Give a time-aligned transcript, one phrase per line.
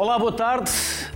[0.00, 0.72] Olá, boa tarde.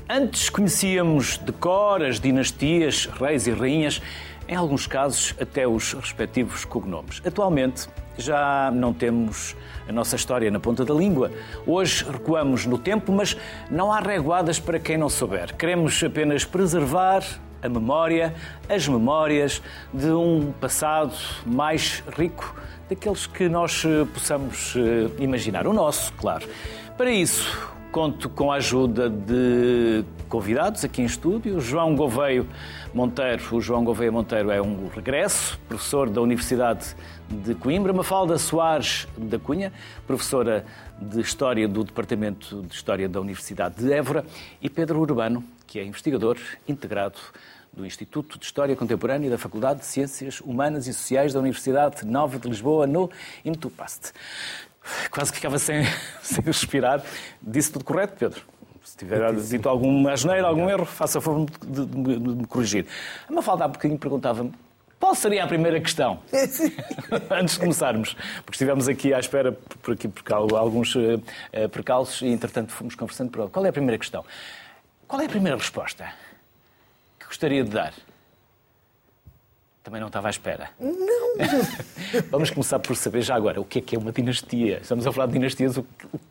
[0.07, 4.03] Antes conhecíamos de cor as dinastias, reis e rainhas,
[4.47, 7.23] em alguns casos até os respectivos cognomes.
[7.25, 9.57] Atualmente já não temos
[9.89, 11.33] a nossa história na ponta da língua.
[11.67, 13.35] Hoje recuamos no tempo, mas
[13.71, 15.57] não há reguadas para quem não souber.
[15.57, 17.25] Queremos apenas preservar
[17.63, 18.35] a memória,
[18.69, 19.63] as memórias
[19.95, 21.15] de um passado
[21.47, 22.55] mais rico
[22.91, 25.67] daqueles que nós possamos eh, imaginar.
[25.67, 26.47] O nosso, claro.
[26.99, 31.61] Para isso, Conto com a ajuda de convidados aqui em estúdio.
[31.61, 32.45] João Gouveio
[32.93, 33.55] Monteiro.
[33.55, 36.97] O João Gouveia Monteiro é um regresso, professor da Universidade
[37.31, 37.93] de Coimbra.
[37.93, 39.73] Mafalda Soares da Cunha,
[40.09, 40.65] professora
[41.01, 44.27] de História do Departamento de História da Universidade de Évora.
[44.61, 47.21] E Pedro Urbano, que é investigador integrado
[47.73, 52.41] do Instituto de História Contemporânea da Faculdade de Ciências Humanas e Sociais da Universidade Nova
[52.41, 53.09] de Lisboa, no
[53.45, 54.13] IMTUPAST.
[55.11, 55.85] Quase que ficava sem,
[56.23, 57.03] sem respirar.
[57.43, 58.43] Disse tudo correto, Pedro?
[58.85, 62.87] Se tiver dito alguma asneira, algum erro, faça favor de, de, de, me corrigir.
[63.29, 64.53] A Mafalda há bocadinho perguntava-me
[65.05, 66.21] qual seria a primeira questão?
[67.31, 71.21] Antes de começarmos, porque estivemos aqui à espera por aqui por alguns uh,
[71.71, 74.25] percalços e, entretanto, fomos conversando por Qual é a primeira questão?
[75.07, 76.11] Qual é a primeira resposta
[77.19, 77.93] que gostaria de dar?
[79.85, 80.71] Também não estava à espera.
[80.81, 81.37] Não.
[82.31, 84.79] Vamos começar por saber já agora o que é que é uma dinastia.
[84.81, 85.83] Estamos a falar de dinastias, o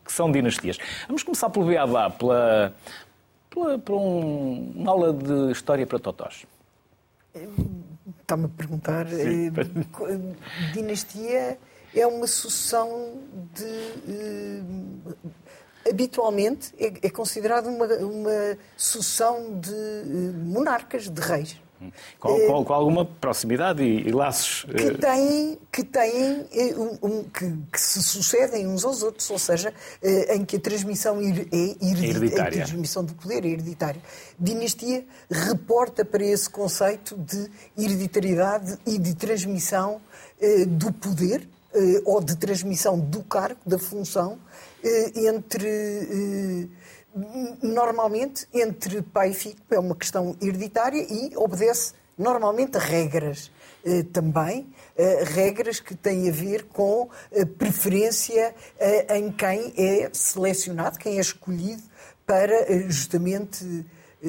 [0.04, 0.76] que são dinastias.
[1.06, 2.74] Vamos começar pelo beabá, pela,
[3.48, 6.44] pela, por um, uma aula de história para totós.
[8.20, 9.06] Está-me a perguntar.
[9.06, 9.52] Sim.
[9.56, 11.56] Eh, dinastia
[11.94, 13.20] é uma sucessão
[13.54, 14.64] de.
[15.86, 21.63] Eh, habitualmente é, é considerada uma, uma sucessão de eh, monarcas, de reis.
[22.18, 24.64] Com, com, com, alguma proximidade e, e laços.
[24.64, 29.30] Que eh, têm, que, têm eh, um, um, que, que, se sucedem uns aos outros,
[29.30, 29.72] ou seja,
[30.02, 31.24] eh, em que a transmissão é
[31.84, 32.62] hereditária.
[32.62, 34.00] A transmissão do poder é hereditária.
[34.38, 40.00] Dinastia reporta para esse conceito de hereditariedade e de transmissão
[40.66, 41.48] do poder
[42.04, 44.38] ou de transmissão do cargo, da função,
[45.14, 46.68] entre
[47.62, 53.50] normalmente entre pai e filho é uma questão hereditária e obedece normalmente a regras
[53.84, 60.10] eh, também, eh, regras que têm a ver com a preferência eh, em quem é
[60.12, 61.82] selecionado, quem é escolhido
[62.26, 63.84] para eh, justamente
[64.22, 64.28] eh,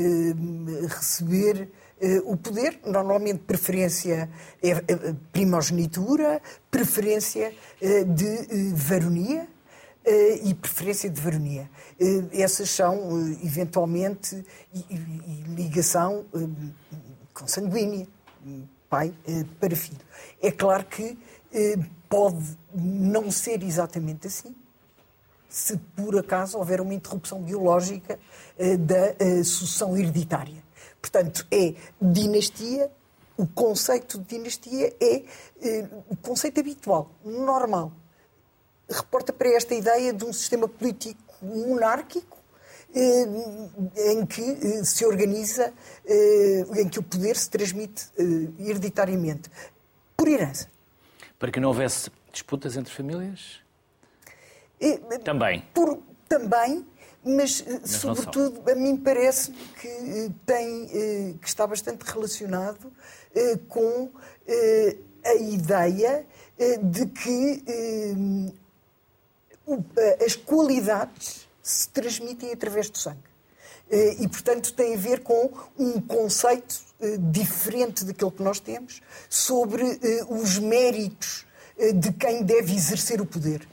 [0.88, 1.70] receber
[2.02, 4.30] eh, o poder, normalmente preferência
[4.62, 4.74] é
[5.32, 9.48] primogenitura, preferência de varonia,
[10.44, 11.68] e preferência de varonia.
[12.32, 14.96] Essas são, eventualmente, e,
[15.48, 16.26] ligação
[17.34, 18.08] consanguínea,
[18.90, 19.14] pai
[19.60, 20.06] para filho.
[20.42, 21.18] É claro que
[22.10, 24.56] pode não ser exatamente assim,
[25.48, 28.20] se por acaso houver uma interrupção biológica
[28.80, 30.64] da sucessão hereditária.
[31.02, 32.92] Portanto, é dinastia,
[33.38, 35.24] o conceito de dinastia é
[36.10, 37.94] o conceito habitual, normal,
[38.90, 42.36] reporta para esta ideia de um sistema político monárquico
[42.96, 45.74] eh, em que eh, se organiza,
[46.06, 48.06] eh, em que o poder se transmite
[48.58, 49.52] hereditariamente,
[50.16, 50.70] por herança.
[51.38, 53.60] Para que não houvesse disputas entre famílias?
[55.26, 55.66] Também.
[55.74, 56.86] Por, também,
[57.22, 60.88] mas, mas sobretudo a mim parece que tem
[61.42, 62.92] que está bastante relacionado
[63.68, 64.10] com
[65.26, 66.26] a ideia
[66.82, 68.54] de que
[70.26, 73.36] as qualidades se transmitem através do sangue.
[73.90, 79.02] Eh, e, portanto, tem a ver com um conceito eh, diferente daquele que nós temos
[79.30, 81.46] sobre eh, os méritos
[81.96, 83.68] de quem deve exercer o poder.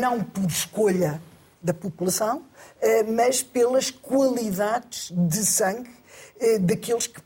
[0.00, 1.22] Não por escolha
[1.62, 2.44] da população,
[3.14, 5.88] mas pelas qualidades de sangue
[6.60, 7.20] daqueles que,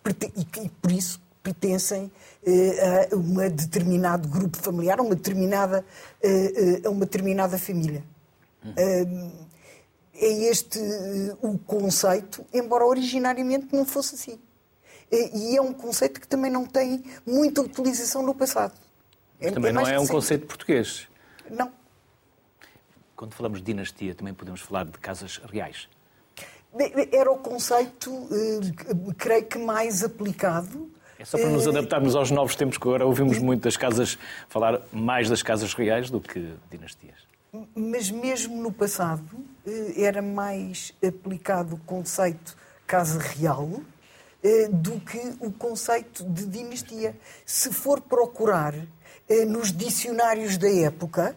[0.62, 2.10] e por isso pertencem eh,
[2.46, 5.84] a um determinado grupo familiar, a uma determinada,
[6.22, 8.04] eh, eh, a uma determinada família.
[10.16, 10.78] É este
[11.42, 14.38] o conceito, embora originariamente não fosse assim.
[15.10, 18.74] E é um conceito que também não tem muita utilização no passado.
[19.40, 21.08] Mas também é não é um conceito português.
[21.50, 21.72] Não.
[23.16, 25.88] Quando falamos de dinastia, também podemos falar de casas reais.
[27.12, 28.28] Era o conceito,
[29.16, 33.38] creio que mais aplicado é só para nos adaptarmos aos novos tempos, que agora ouvimos
[33.38, 34.18] muito das casas,
[34.48, 37.26] falar mais das casas reais do que dinastias.
[37.74, 39.24] Mas mesmo no passado
[39.66, 42.56] eh, era mais aplicado o conceito
[42.86, 43.68] casa real
[44.42, 47.16] eh, do que o conceito de dinastia.
[47.46, 48.74] Se for procurar
[49.28, 51.36] eh, nos dicionários da época,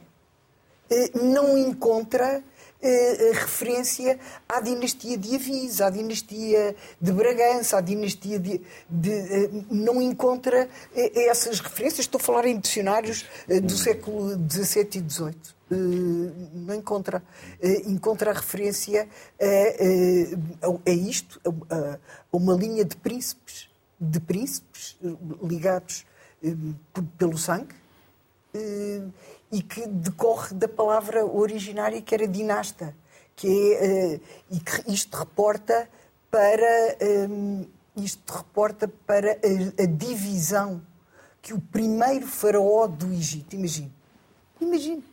[1.13, 2.41] não encontra
[2.81, 8.62] eh, referência à dinastia de Avis, à dinastia de Bragança, à dinastia de.
[8.89, 12.01] de eh, não encontra eh, essas referências.
[12.01, 15.35] Estou a falar em dicionários eh, do século XVII e XVIII.
[15.71, 15.75] Eh,
[16.53, 17.24] não encontra.
[17.62, 19.07] Eh, encontra a referência
[19.41, 22.00] a, a, a isto, a, a,
[22.31, 23.69] uma linha de príncipes,
[24.00, 24.97] de príncipes
[25.41, 26.06] ligados
[27.18, 27.73] pelo sangue
[29.51, 32.95] e que decorre da palavra originária que era dinasta,
[33.35, 34.21] que é, uh,
[34.51, 35.89] e que isto reporta
[36.29, 37.27] para eh,
[37.95, 40.81] isto reporta para a, a, divisão
[41.41, 43.91] que o primeiro faraó do Egito, imagine,
[44.59, 45.03] imagine,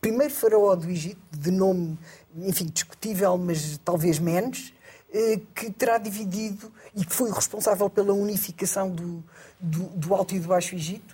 [0.00, 1.98] primeiro faraó do Egito, de nome,
[2.36, 4.72] enfim, discutível, mas talvez menos,
[5.10, 9.24] uh, que terá dividido e que foi responsável pela unificação do,
[9.58, 11.13] do, do Alto e do Baixo Egito,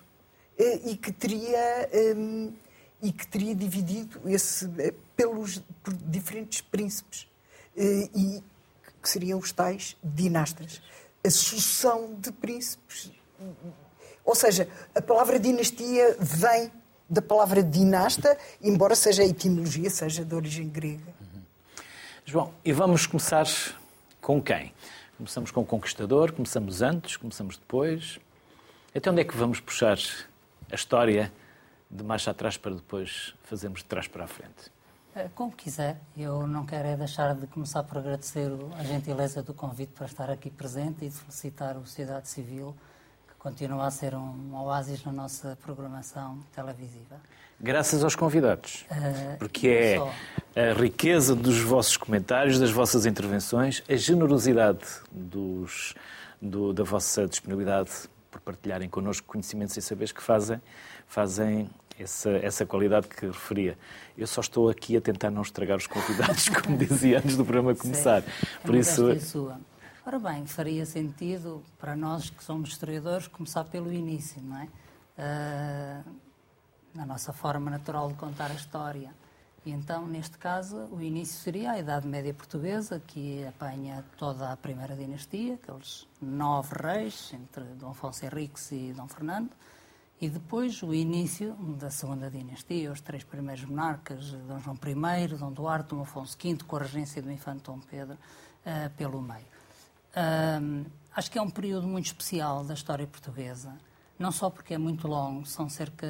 [0.85, 2.53] e que teria um,
[3.03, 7.27] e que teria dividido esse eh, pelos por diferentes príncipes
[7.77, 8.43] e
[9.03, 10.83] que seriam os tais dinastas.
[11.25, 13.11] A sucessão de príncipes.
[14.25, 16.71] Ou seja, a palavra dinastia vem
[17.09, 21.13] da palavra dinasta, embora seja a etimologia, seja de origem grega.
[22.25, 23.47] João, e vamos começar
[24.21, 24.73] com quem?
[25.17, 28.21] Começamos com o conquistador, começamos antes, começamos depois.
[28.95, 29.99] Até onde é que vamos puxar
[30.71, 31.33] a história
[31.91, 34.71] de marcha atrás para depois fazermos de trás para a frente?
[35.15, 35.97] Eh, como quiser.
[36.17, 40.31] Eu não quero é deixar de começar por agradecer a gentileza do convite para estar
[40.31, 42.75] aqui presente e de felicitar a sociedade civil,
[43.29, 47.17] que continua a ser um oásis na nossa programação televisiva.
[47.61, 49.99] Graças aos convidados, uh, porque
[50.55, 55.95] é a riqueza dos vossos comentários, das vossas intervenções, a generosidade dos,
[56.41, 57.91] do, da vossa disponibilidade
[58.31, 60.61] por partilharem connosco conhecimentos e saberes que fazem,
[61.07, 61.69] fazem
[61.99, 63.77] essa, essa qualidade que referia.
[64.17, 67.75] Eu só estou aqui a tentar não estragar os convidados, como dizia antes do programa
[67.75, 68.23] começar.
[68.23, 68.29] Sim,
[68.65, 69.11] Por isso.
[69.11, 69.61] É sua.
[70.07, 74.69] Ora bem, faria sentido para nós que somos historiadores começar pelo início, não é?
[75.19, 76.11] Uh,
[76.95, 79.15] na nossa forma natural de contar a história.
[79.71, 84.97] Então, neste caso, o início seria a Idade Média Portuguesa, que apanha toda a primeira
[84.97, 89.51] dinastia, aqueles nove reis, entre Dom Afonso Henriques e Dom Fernando,
[90.21, 95.53] e depois o início da segunda dinastia, os três primeiros monarcas, Dom João I, Dom
[95.53, 99.47] Duarte, Dom Afonso V, com a regência do infante Dom Pedro, uh, pelo meio.
[100.11, 100.85] Uh,
[101.15, 103.73] acho que é um período muito especial da história portuguesa,
[104.19, 106.07] não só porque é muito longo, são cerca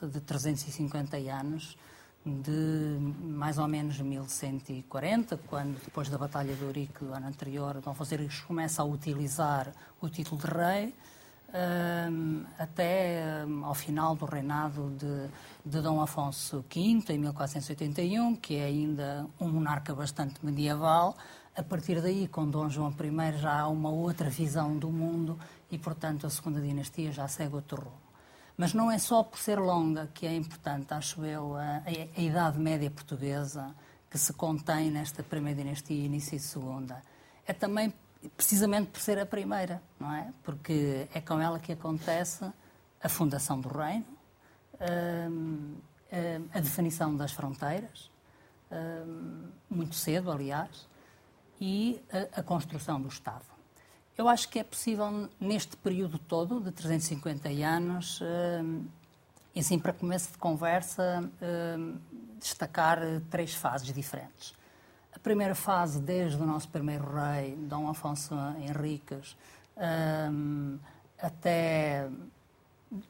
[0.00, 1.76] de, de 350 anos,
[2.24, 7.94] de mais ou menos 1140, quando, depois da Batalha de Ourique do ano anterior, Dom
[8.10, 10.94] Henriques começa a utilizar o título de rei,
[11.52, 15.28] um, até um, ao final do reinado de,
[15.68, 21.16] de Dom Afonso V, em 1481, que é ainda um monarca bastante medieval.
[21.54, 25.38] A partir daí, com Dom João I, já há uma outra visão do mundo
[25.70, 28.11] e, portanto, a segunda dinastia já segue outro rumo.
[28.56, 31.82] Mas não é só por ser longa que é importante, acho eu, a,
[32.16, 33.74] a Idade Média Portuguesa
[34.10, 37.02] que se contém nesta primeira dinastia e início de segunda.
[37.46, 37.94] É também
[38.36, 40.30] precisamente por ser a primeira, não é?
[40.42, 42.44] Porque é com ela que acontece
[43.02, 44.06] a fundação do reino,
[44.80, 45.76] hum,
[46.12, 48.10] hum, a definição das fronteiras,
[48.70, 50.86] hum, muito cedo, aliás,
[51.60, 52.02] e
[52.34, 53.51] a construção do Estado.
[54.16, 58.20] Eu acho que é possível, neste período todo, de 350 anos,
[59.54, 61.28] e assim, para começo de conversa,
[61.78, 61.98] hum,
[62.38, 62.98] destacar
[63.30, 64.54] três fases diferentes.
[65.14, 69.36] A primeira fase, desde o nosso primeiro rei, Dom Afonso Henriques,
[71.18, 72.08] até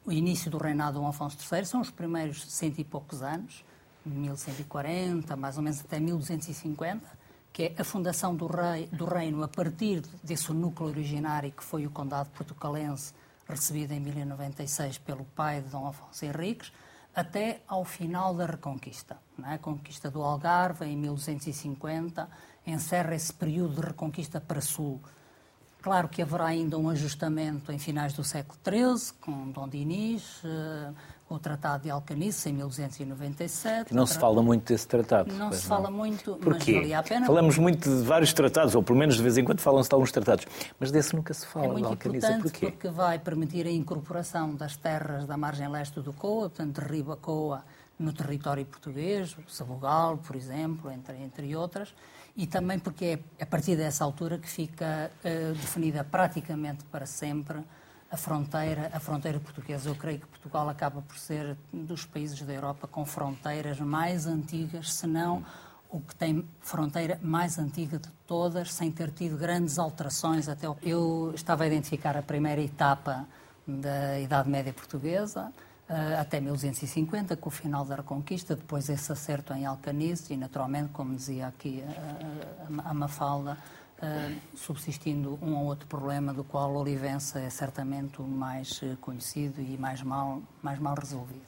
[0.05, 3.65] o início do reinado de Dom Afonso III, são os primeiros cento e poucos anos,
[4.05, 7.22] 1140, mais ou menos até 1250
[7.53, 11.85] que é a fundação do, rei, do reino a partir desse núcleo originário que foi
[11.85, 13.13] o condado portucalense,
[13.47, 16.73] recebido em 1096 pelo pai de Dom Afonso Henriques,
[17.15, 19.17] até ao final da Reconquista.
[19.45, 19.53] É?
[19.53, 22.27] A conquista do Algarve, em 1250,
[22.65, 24.99] encerra esse período de reconquista para sul.
[25.79, 30.93] Claro que haverá ainda um ajustamento em finais do século XIII, com Dom Dinis, eh,
[31.29, 33.93] o Tratado de Alcanice, em 1297.
[33.93, 35.33] Não se fala muito desse tratado.
[35.33, 36.73] Não se fala muito, Porquê?
[36.73, 37.25] mas valia a pena.
[37.25, 40.11] Falamos muito de vários tratados, ou pelo menos de vez em quando falam-se de alguns
[40.11, 40.45] tratados,
[40.79, 42.25] mas desse nunca se fala, é muito Alcanice.
[42.25, 42.71] importante Porquê?
[42.71, 47.63] porque vai permitir a incorporação das terras da margem leste do Coa, portanto, de Ribacoa,
[47.97, 51.93] no território português, Sabugal, por exemplo, entre, entre outras,
[52.35, 57.59] e também porque é a partir dessa altura que fica uh, definida praticamente para sempre
[58.13, 59.89] a fronteira, a fronteira portuguesa.
[59.89, 64.93] Eu creio que Portugal acaba por ser dos países da Europa com fronteiras mais antigas,
[64.93, 65.43] se não
[65.89, 70.77] o que tem fronteira mais antiga de todas, sem ter tido grandes alterações até o...
[70.83, 73.27] Eu estava a identificar a primeira etapa
[73.67, 75.51] da Idade Média Portuguesa,
[75.89, 80.89] uh, até 1250, com o final da Reconquista, depois esse acerto em Alcanice e, naturalmente,
[80.89, 83.57] como dizia aqui uh, a Mafalda,
[84.55, 90.01] subsistindo um ou outro problema, do qual Olivença é certamente o mais conhecido e mais
[90.01, 91.47] mal, mais mal resolvido.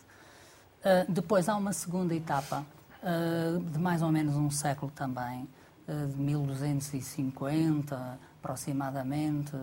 [1.10, 2.66] depois há uma segunda etapa,
[3.72, 5.50] de mais ou menos um século também,
[5.86, 9.56] de 1250 aproximadamente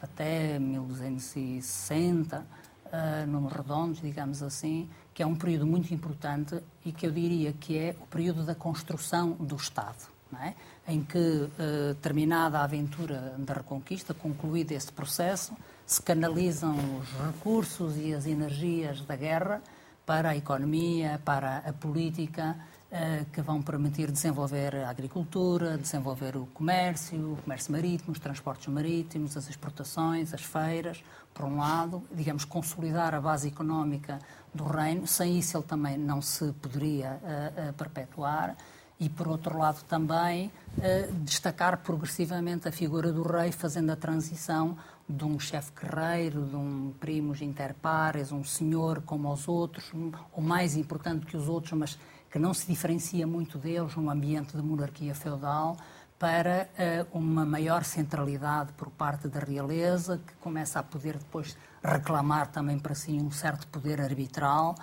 [0.00, 7.06] até 1260, uh, números redondos, digamos assim, que é um período muito importante e que
[7.06, 10.17] eu diria que é o período da construção do Estado.
[10.42, 10.52] É?
[10.86, 15.54] Em que, uh, terminada a aventura da Reconquista, concluído esse processo,
[15.86, 19.62] se canalizam os recursos e as energias da guerra
[20.04, 22.58] para a economia, para a política,
[22.92, 28.66] uh, que vão permitir desenvolver a agricultura, desenvolver o comércio, o comércio marítimo, os transportes
[28.68, 34.18] marítimos, as exportações, as feiras, por um lado, digamos, consolidar a base económica
[34.52, 38.56] do reino, sem isso ele também não se poderia uh, uh, perpetuar,
[39.00, 44.76] e por outro lado também uh, destacar progressivamente a figura do rei, fazendo a transição
[45.08, 50.10] de um chefe guerreiro, de um primos inter pares, um senhor como os outros, um,
[50.32, 51.98] o mais importante que os outros, mas
[52.30, 55.76] que não se diferencia muito deles, um ambiente de monarquia feudal,
[56.18, 56.68] para
[57.12, 62.78] uh, uma maior centralidade por parte da realeza, que começa a poder depois reclamar também
[62.78, 64.74] para si um certo poder arbitral.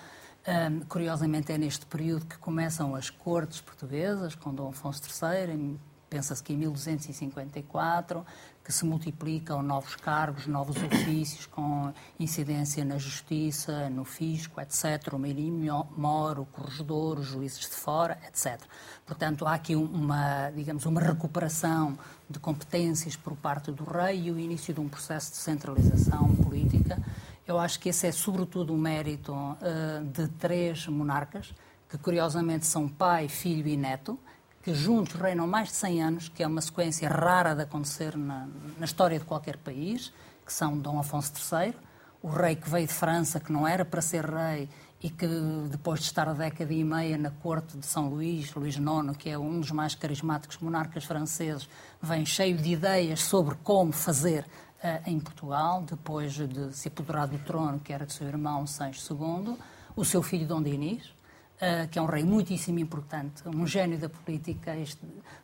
[0.47, 6.43] Um, curiosamente, é neste período que começam as cortes portuguesas, com Dom Afonso III, pensa-se
[6.43, 8.23] que em 1254,
[8.63, 15.19] que se multiplicam novos cargos, novos ofícios, com incidência na justiça, no fisco, etc., o
[15.19, 18.59] meirinho mor, o corregedor, os juízes de fora, etc.
[19.05, 21.97] Portanto, há aqui uma, digamos, uma recuperação
[22.29, 27.01] de competências por parte do rei e o início de um processo de centralização política.
[27.47, 31.53] Eu acho que esse é, sobretudo, o mérito uh, de três monarcas,
[31.87, 34.19] que curiosamente são pai, filho e neto,
[34.63, 38.47] que juntos reinam mais de 100 anos, que é uma sequência rara de acontecer na,
[38.79, 40.11] na história de qualquer país,
[40.43, 41.75] que são Dom Afonso III,
[42.23, 44.67] o rei que veio de França, que não era para ser rei
[45.03, 45.27] e que
[45.69, 49.29] depois de estar a década e meia na corte de São Luís, Luís IX, que
[49.29, 51.69] é um dos mais carismáticos monarcas franceses,
[52.01, 54.47] vem cheio de ideias sobre como fazer
[55.05, 59.55] em Portugal, depois de se apoderar do trono, que era de seu irmão Sancho II,
[59.95, 61.15] o seu filho Dom Dinis,
[61.55, 64.75] Uh, que é um rei muitíssimo importante, um gênio da política.
[64.75, 64.99] Este,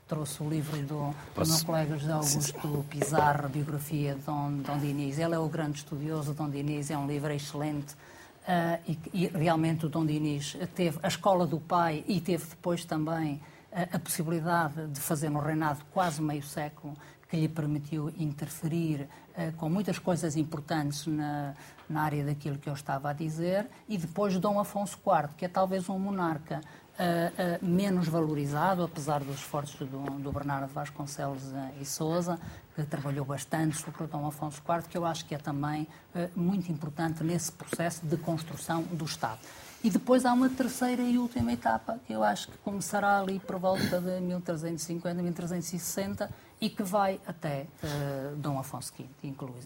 [0.05, 4.77] trouxe o livro do, do meu colega José Augusto Pizarro, a biografia de Dom, Dom
[4.77, 5.17] Diniz.
[5.17, 7.93] Ele é o grande estudioso, Dom Diniz é um livro excelente.
[7.93, 12.83] Uh, e, e, realmente o Dom Diniz teve a escola do pai e teve depois
[12.83, 13.35] também
[13.71, 16.93] uh, a possibilidade de fazer no reinado quase meio século
[17.31, 19.07] que lhe permitiu interferir
[19.37, 21.53] uh, com muitas coisas importantes na,
[21.89, 25.47] na área daquilo que eu estava a dizer, e depois Dom Afonso IV, que é
[25.47, 31.41] talvez um monarca uh, uh, menos valorizado, apesar dos esforços do, do Bernardo Vasconcelos
[31.79, 32.37] e Souza,
[32.75, 35.87] que trabalhou bastante sobre o Dom Afonso IV, que eu acho que é também
[36.35, 39.39] muito importante nesse processo de construção do Estado.
[39.83, 43.57] E depois há uma terceira e última etapa, que eu acho que começará ali por
[43.57, 46.29] volta de 1350, 1360
[46.61, 49.07] e que vai até uh, Dom Afonso V,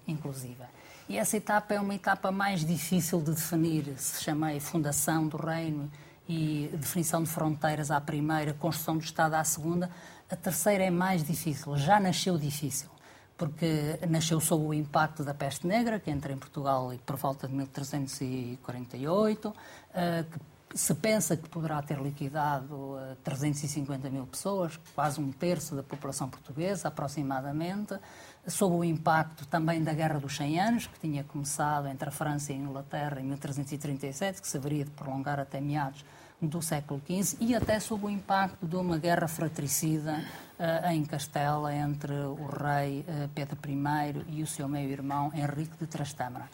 [0.08, 0.64] inclusive.
[1.10, 5.92] E essa etapa é uma etapa mais difícil de definir, se chamei fundação do reino
[6.28, 9.92] e definição de fronteiras à primeira, construção do Estado à segunda.
[10.32, 12.90] A terceira é mais difícil, já nasceu difícil,
[13.38, 17.54] porque nasceu sob o impacto da peste negra, que entra em Portugal por volta de
[17.54, 19.54] 1348,
[19.94, 20.40] eh, que
[20.76, 26.90] se pensa que poderá ter liquidado 350 mil pessoas, quase um terço da população portuguesa,
[26.90, 27.98] aproximadamente,
[28.46, 32.52] sob o impacto também da Guerra dos 100 Anos, que tinha começado entre a França
[32.52, 36.04] e a Inglaterra em 1337, que se haveria de prolongar até meados
[36.42, 40.22] do século XV, e até sob o impacto de uma guerra fratricida
[40.60, 45.88] uh, em Castela entre o rei uh, Pedro I e o seu meio-irmão Henrique de
[45.88, 46.50] Trastâmara.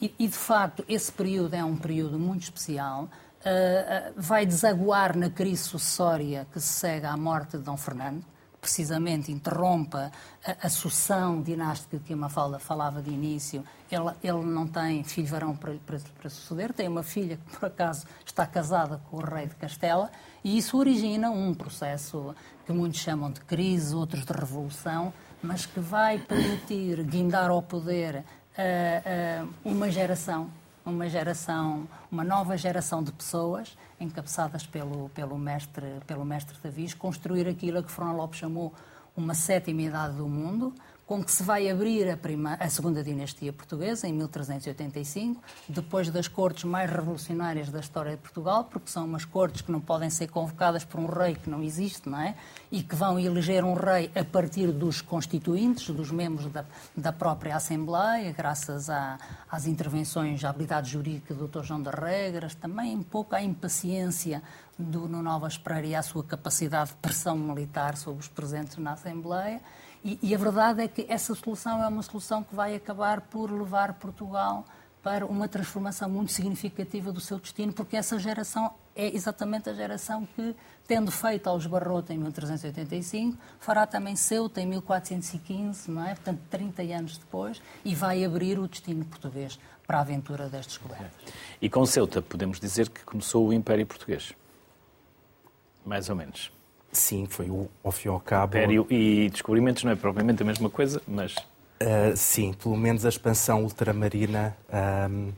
[0.00, 3.08] E, de facto, esse período é um período muito especial.
[3.40, 8.24] Uh, vai desaguar na crise sucessória que se segue à morte de Dom Fernando,
[8.60, 10.12] precisamente interrompa
[10.46, 13.64] a, a sucessão dinástica que a Mafalda falava de início.
[13.90, 17.66] Ele, ele não tem filho varão para, para, para, suceder, tem uma filha que, por
[17.66, 20.10] acaso, está casada com o rei de Castela,
[20.44, 25.80] e isso origina um processo que muitos chamam de crise, outros de revolução, mas que
[25.80, 28.24] vai permitir guindar ao poder
[28.58, 30.50] uh, uma geração
[30.84, 37.46] uma geração, uma nova geração de pessoas encabeçadas pelo, pelo mestre, pelo mestre Davis, construir
[37.46, 38.72] aquilo a que Fernão Lopes chamou
[39.16, 40.74] uma sétima idade do mundo,
[41.12, 46.26] com que se vai abrir a, prima, a segunda dinastia portuguesa, em 1385, depois das
[46.26, 50.28] cortes mais revolucionárias da história de Portugal, porque são umas cortes que não podem ser
[50.28, 52.34] convocadas por um rei que não existe, não é?
[52.70, 56.64] E que vão eleger um rei a partir dos constituintes, dos membros da,
[56.96, 59.18] da própria Assembleia, graças a,
[59.50, 61.62] às intervenções, à habilidade jurídica do Dr.
[61.62, 64.42] João das Regras, também um pouco à impaciência
[64.78, 68.92] do Nuno Novas Pereira e à sua capacidade de pressão militar sobre os presentes na
[68.92, 69.60] Assembleia.
[70.04, 73.50] E, e, a verdade é que essa solução é uma solução que vai acabar por
[73.50, 74.64] levar Portugal
[75.02, 80.26] para uma transformação muito significativa do seu destino, porque essa geração é exatamente a geração
[80.36, 80.54] que,
[80.86, 86.14] tendo feito aos Barrote em 1385, fará também Ceuta em 1415, não é?
[86.14, 91.10] Portanto, 30 anos depois, e vai abrir o destino português para a aventura das descobertas.
[91.60, 94.32] E com Ceuta podemos dizer que começou o Império Português.
[95.84, 96.52] Mais ou menos.
[96.92, 98.54] Sim, foi o, ao fim e ao cabo.
[98.54, 101.34] Império e descobrimentos não é propriamente a mesma coisa, mas.
[101.34, 104.54] Uh, sim, pelo menos a expansão ultramarina,
[105.10, 105.32] um,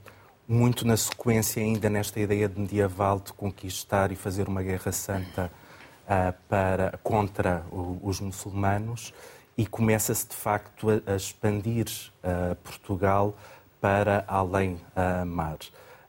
[0.49, 5.51] muito na sequência, ainda nesta ideia de medieval de conquistar e fazer uma guerra santa
[6.07, 9.15] uh, para, contra o, os muçulmanos,
[9.57, 11.87] e começa-se de facto a, a expandir
[12.19, 13.39] uh, Portugal
[13.81, 14.81] para além
[15.27, 15.59] mar.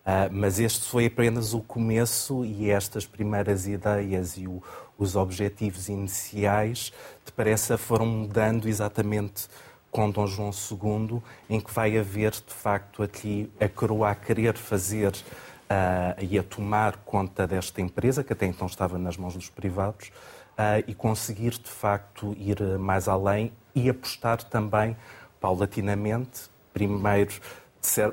[0.05, 4.61] Uh, mas este foi apenas o começo e estas primeiras ideias e o,
[4.99, 6.93] os objetivos iniciais,
[7.35, 9.47] parece, foram mudando exatamente
[9.91, 14.55] com Dom João II, em que vai haver, de facto, aqui a coroa a querer
[14.57, 19.49] fazer uh, e a tomar conta desta empresa, que até então estava nas mãos dos
[19.49, 20.09] privados,
[20.51, 24.95] uh, e conseguir, de facto, ir mais além e apostar também,
[25.39, 27.33] paulatinamente, primeiro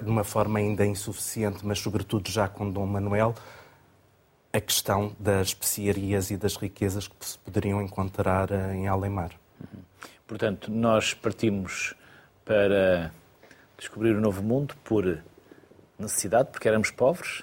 [0.02, 3.34] de uma forma ainda insuficiente, mas sobretudo já com Dom Manuel,
[4.52, 9.32] a questão das especiarias e das riquezas que se poderiam encontrar eh, em Alemar.
[10.26, 11.94] Portanto, nós partimos
[12.44, 13.12] para
[13.78, 15.22] descobrir o novo mundo por
[15.98, 17.42] necessidade, porque éramos pobres,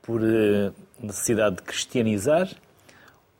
[0.00, 2.48] por eh, necessidade de cristianizar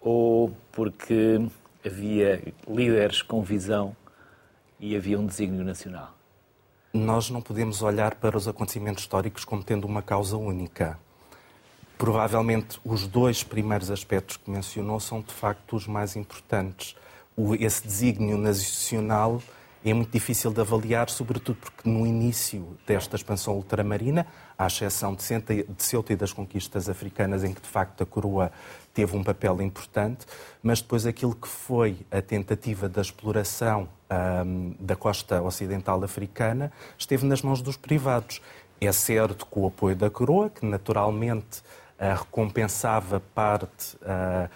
[0.01, 1.41] ou porque
[1.85, 3.97] havia líderes com visão
[4.79, 6.18] e havia um desígnio nacional?
[6.93, 10.99] Nós não podemos olhar para os acontecimentos históricos como tendo uma causa única.
[11.99, 16.97] Provavelmente os dois primeiros aspectos que mencionou são de facto os mais importantes.
[17.37, 19.43] O, esse desígnio nacional
[19.85, 25.23] é muito difícil de avaliar, sobretudo porque no início desta expansão ultramarina, à exceção de
[25.23, 28.51] Ceuta e das conquistas africanas, em que de facto a coroa
[28.95, 30.25] teve um papel importante,
[30.63, 37.27] mas depois aquilo que foi a tentativa da exploração um, da costa ocidental africana esteve
[37.27, 38.41] nas mãos dos privados.
[38.81, 41.61] É certo com o apoio da coroa, que naturalmente
[41.99, 44.49] uh, recompensava parte, uh,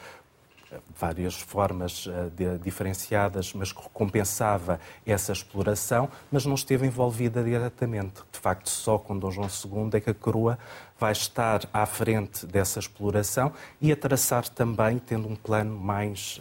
[0.97, 8.23] várias formas uh, de, diferenciadas, mas que recompensava essa exploração, mas não esteve envolvida diretamente.
[8.31, 10.57] De facto, só com Dom João II é que a coroa
[10.99, 16.41] vai estar à frente dessa exploração e a traçar também, tendo um plano mais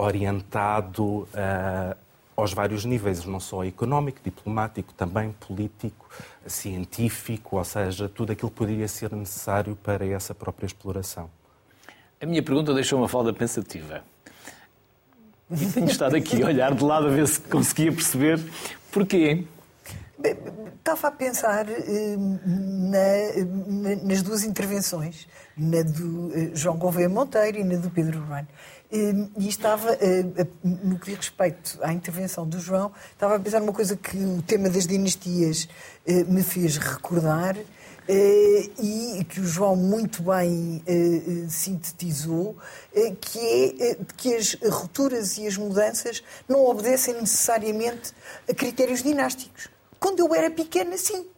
[0.00, 1.28] orientado
[2.36, 6.08] aos vários níveis, não só económico, diplomático, também político,
[6.46, 11.28] científico, ou seja, tudo aquilo que poderia ser necessário para essa própria exploração.
[12.20, 14.02] A minha pergunta deixou uma falda pensativa.
[15.50, 18.40] E tenho estado aqui a olhar de lado a ver se conseguia perceber
[18.92, 19.44] porquê.
[20.78, 27.64] Estava a pensar eh, na, nas duas intervenções, na do eh, João Gouveia Monteiro e
[27.64, 28.46] na do Pedro Urbano.
[28.92, 30.24] E estava, eh,
[30.64, 34.42] no que diz respeito à intervenção do João, estava a pensar numa coisa que o
[34.42, 35.68] tema das dinastias
[36.04, 37.56] eh, me fez recordar
[38.08, 40.82] eh, e que o João muito bem
[41.48, 42.56] sintetizou,
[43.20, 43.38] que
[43.80, 48.12] é que as rupturas e as mudanças não obedecem necessariamente
[48.48, 49.68] a critérios dinásticos.
[50.00, 51.29] Quando eu era pequena, sim.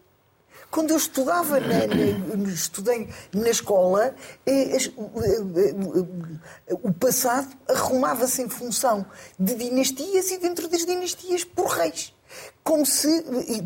[0.73, 4.15] Quando eu estudava, na, na, estudei na escola,
[4.47, 4.79] eh,
[6.71, 9.05] o passado arrumava-se em função
[9.39, 12.15] de dinastias e dentro das dinastias por reis
[12.65, 13.23] como se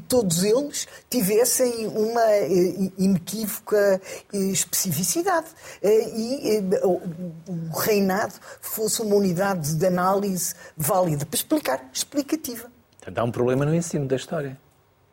[0.09, 4.01] todos eles tivessem uma eh, inequívoca
[4.33, 5.47] eh, especificidade
[5.81, 12.69] e o reinado fosse uma unidade de análise válida para explicar, explicativa.
[12.99, 14.59] Portanto, há um problema no ensino da história.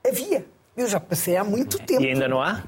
[0.03, 0.43] Havia.
[0.76, 2.02] Eu já passei há muito tempo.
[2.02, 2.64] E ainda não há?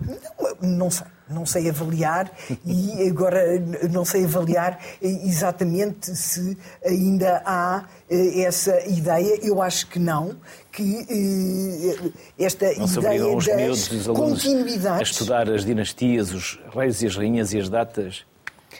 [0.61, 1.07] Não, não sei.
[1.27, 2.31] não sei avaliar
[2.63, 3.59] e agora
[3.91, 9.39] não sei avaliar exatamente se ainda há eh, essa ideia.
[9.41, 10.37] Eu acho que não,
[10.71, 14.99] que eh, esta não ideia os das miúdos, dos continuidades...
[14.99, 18.23] a estudar as dinastias, os reis e as rainhas e as datas,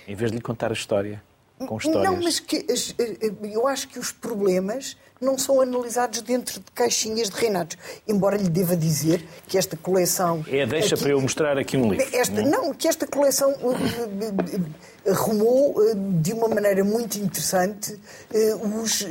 [0.07, 1.21] em vez de lhe contar a história
[1.65, 2.03] com histórias.
[2.03, 2.65] Não, mas que,
[3.41, 7.77] eu acho que os problemas não são analisados dentro de caixinhas de reinados.
[8.07, 10.43] Embora lhe deva dizer que esta coleção.
[10.47, 12.07] É, deixa aqui, para eu mostrar aqui um livro.
[12.13, 12.67] Esta, não?
[12.67, 17.97] não, que esta coleção uh, uh, uh, arrumou de uma maneira muito interessante
[18.81, 19.01] os,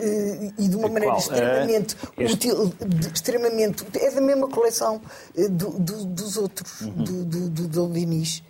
[0.59, 2.51] e de uma maneira extremamente este...
[2.51, 2.75] útil,
[3.13, 3.85] extremamente.
[3.99, 5.01] É da mesma coleção
[5.35, 6.91] do, do, dos outros, uhum.
[6.93, 8.43] do, do, do, do Dinis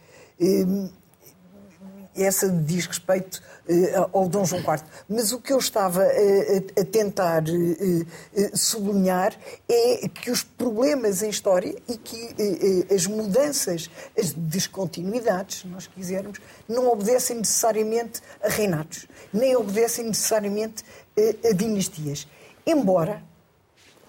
[2.16, 4.84] essa diz respeito uh, ao Dom João IV.
[5.08, 9.34] Mas o que eu estava uh, a tentar uh, sublinhar
[9.68, 16.38] é que os problemas em história e que as mudanças, as descontinuidades, se nós quisermos,
[16.68, 20.84] não obedecem necessariamente a reinatos, nem obedecem necessariamente
[21.48, 22.26] a dinastias.
[22.66, 23.22] Embora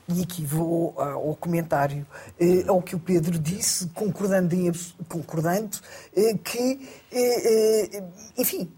[0.08, 2.06] e aqui vou ao comentário
[2.40, 4.72] eh, ao que o Pedro disse, concordando, em,
[5.10, 5.78] concordando
[6.16, 8.04] eh, que, eh,
[8.38, 8.72] enfim,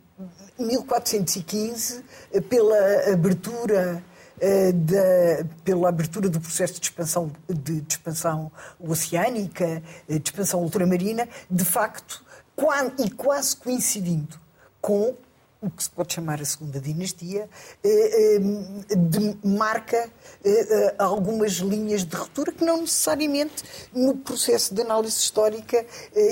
[0.58, 4.04] 1415, eh, pela abertura
[4.40, 11.66] da, pela abertura do processo de expansão, de, de expansão oceânica, de expansão ultramarina, de
[11.66, 12.24] facto,
[12.56, 14.40] quando, e quase coincidindo
[14.80, 15.16] com
[15.68, 17.50] o que se pode chamar a segunda dinastia,
[17.84, 18.40] eh, eh,
[19.44, 20.10] marca
[20.44, 25.86] eh, algumas linhas de ruptura que não necessariamente no processo de análise histórica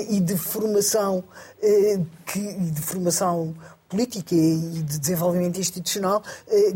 [0.08, 1.22] e de formação,
[1.62, 3.54] de formação
[3.88, 6.22] política e de desenvolvimento institucional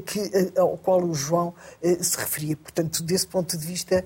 [0.06, 1.54] que, ao qual o João
[2.00, 2.56] se referia.
[2.56, 4.04] Portanto, desse ponto de vista,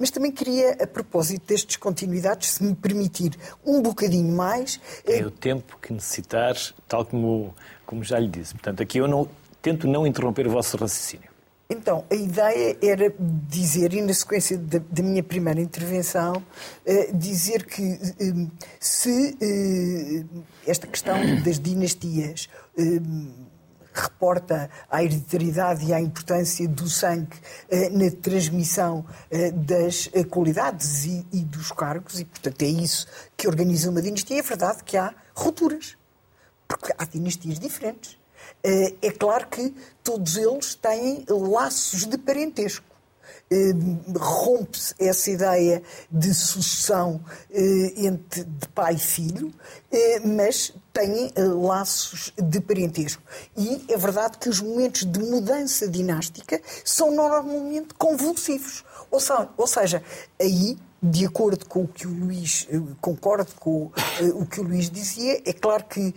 [0.00, 4.80] mas também queria, a propósito destes continuidades, se me permitir um bocadinho mais.
[5.06, 6.56] É o tempo que necessitar,
[6.88, 8.54] tal como, como já lhe disse.
[8.54, 9.28] Portanto, aqui eu não,
[9.60, 11.28] tento não interromper o vosso raciocínio.
[11.68, 13.14] Então, a ideia era
[13.48, 19.36] dizer, e na sequência da, da minha primeira intervenção, uh, dizer que uh, se
[20.66, 22.48] esta questão das dinastias
[23.92, 27.36] reporta à hereditariedade e à importância do sangue
[27.68, 33.06] eh, na transmissão eh, das eh, qualidades e, e, dos cargos, e portanto é isso
[33.36, 34.38] que organiza uma dinastia.
[34.38, 35.96] É verdade que há rupturas,
[36.68, 38.18] porque há dinastias diferentes.
[38.62, 42.89] É claro que todos eles têm laços de parentesco.
[43.52, 43.72] Eh,
[44.16, 49.52] rompe-se essa ideia de sucessão eh, entre de pai e filho,
[49.90, 53.20] eh, mas têm laços de parentesco.
[53.56, 58.84] E é verdade que os momentos de mudança dinástica são normalmente convulsivos.
[59.10, 60.00] Ou seja,
[60.40, 62.68] aí de acordo com o que o Luís,
[63.00, 63.90] concordo com
[64.34, 66.14] o que o Luís dizia, é claro que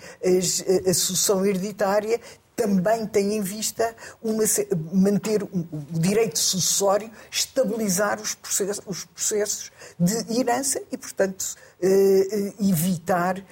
[0.86, 2.20] a sucessão hereditária
[2.56, 4.44] também tem em vista uma,
[4.92, 5.50] manter o
[5.92, 13.44] direito sucessório, estabilizar os processos, os processos de herança e, portanto, eh, eh, evitar eh,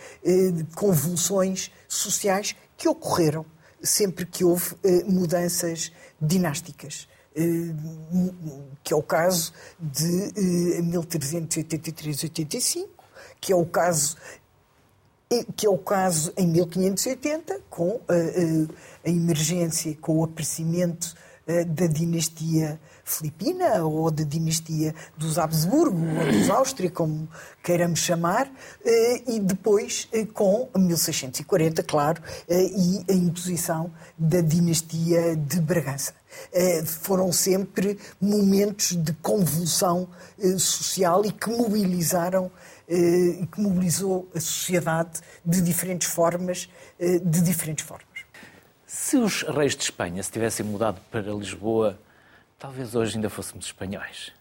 [0.75, 3.45] convulsões sociais que ocorreram
[3.83, 7.07] sempre que houve mudanças dinásticas.
[8.83, 10.33] Que é o caso de
[10.83, 12.89] 1383-85,
[13.39, 14.17] que é o caso
[15.55, 21.15] que é o caso em 1580, com a, a, a emergência, com o aparecimento
[21.67, 27.27] da dinastia filipina ou da dinastia dos Habsburgo ou dos Áustria, como
[27.63, 28.49] queiramos chamar,
[29.27, 36.13] e depois com 1640, claro, e a imposição da dinastia de Bragança.
[36.85, 40.07] Foram sempre momentos de convulsão
[40.57, 42.51] social e que mobilizaram
[42.93, 48.05] e que mobilizou a sociedade de diferentes formas, de diferentes formas.
[48.85, 51.97] Se os reis de Espanha se tivessem mudado para Lisboa,
[52.59, 54.33] talvez hoje ainda fôssemos espanhóis.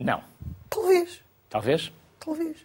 [0.00, 0.24] Não.
[0.70, 1.20] Talvez.
[1.50, 1.92] Talvez?
[2.18, 2.56] Talvez.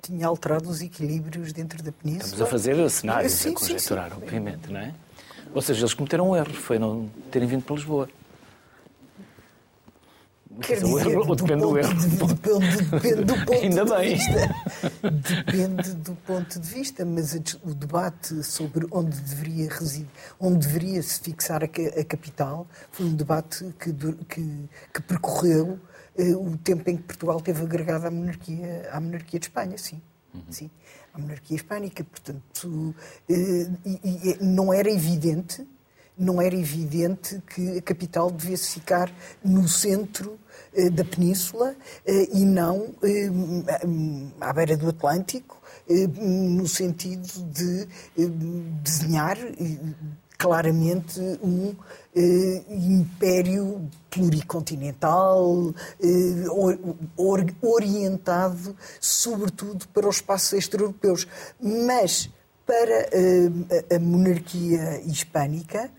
[0.00, 2.26] Tinha alterado os equilíbrios dentro da península.
[2.26, 4.22] Estamos a fazer cenários, sim, a conjecturar, sim, sim.
[4.22, 4.94] obviamente, não é?
[5.52, 8.08] Ou seja, eles cometeram um erro, foi não terem vindo para Lisboa.
[10.60, 11.94] Quer dizer, erro, depende do erro.
[12.26, 14.14] Depende, depende do ponto Ainda de bem.
[14.14, 14.56] vista.
[15.44, 20.06] Depende do ponto de vista, mas o debate sobre onde deveria residir,
[20.38, 23.92] onde deveria se fixar a, a capital, foi um debate que,
[24.28, 25.78] que, que percorreu
[26.16, 30.00] eh, o tempo em que Portugal teve agregado à monarquia, à monarquia de Espanha, sim.
[30.32, 30.42] Uhum.
[30.50, 30.70] sim
[31.12, 32.04] à monarquia hispânica.
[32.04, 32.94] Portanto,
[33.28, 35.66] eh, e, e, não era evidente
[36.20, 39.10] não era evidente que a capital devesse ficar
[39.42, 40.38] no centro
[40.92, 41.74] da península
[42.06, 42.94] e não
[44.40, 45.60] à beira do Atlântico,
[46.16, 47.88] no sentido de
[48.82, 49.36] desenhar
[50.40, 51.74] claramente um
[52.16, 56.48] eh, império pluricontinental, eh,
[57.14, 61.28] or, orientado sobretudo para os espaços extra-europeus.
[61.60, 62.30] Mas
[62.66, 65.90] para eh, a monarquia hispânica,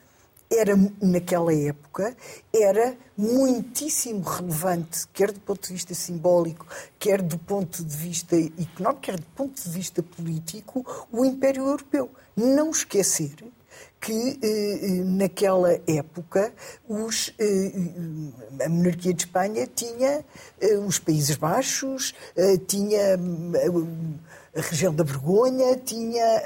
[0.52, 2.16] era, naquela época,
[2.54, 6.68] era muitíssimo relevante, quer do ponto de vista simbólico,
[7.00, 12.12] quer do ponto de vista económico, quer do ponto de vista político, o Império Europeu.
[12.36, 13.36] Não esquecer
[14.00, 16.52] que eh, naquela época
[16.90, 17.72] os, eh,
[18.66, 20.26] a monarquia de Espanha tinha
[20.60, 22.14] eh, os Países Baixos,
[22.68, 23.18] tinha
[24.56, 26.44] a região da Vergonha, tinha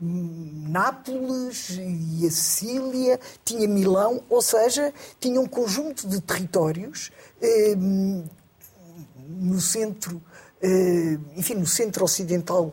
[0.00, 7.10] Nápoles e a Sicília, tinha Milão, ou seja, tinha um conjunto de territórios
[9.28, 10.22] no centro
[11.36, 12.70] enfim, no centro ocidental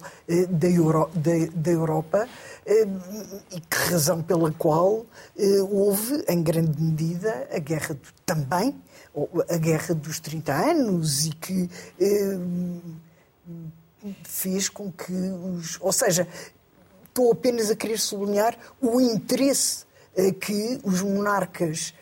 [0.49, 2.27] da, Euro, da, da Europa,
[2.67, 5.07] e que razão pela qual
[5.71, 8.75] houve, em grande medida, a guerra do, também,
[9.49, 11.69] a guerra dos 30 anos e que
[14.23, 15.77] fez com que os.
[15.81, 16.27] Ou seja,
[17.07, 19.85] estou apenas a querer sublinhar o interesse
[20.41, 21.93] que os monarcas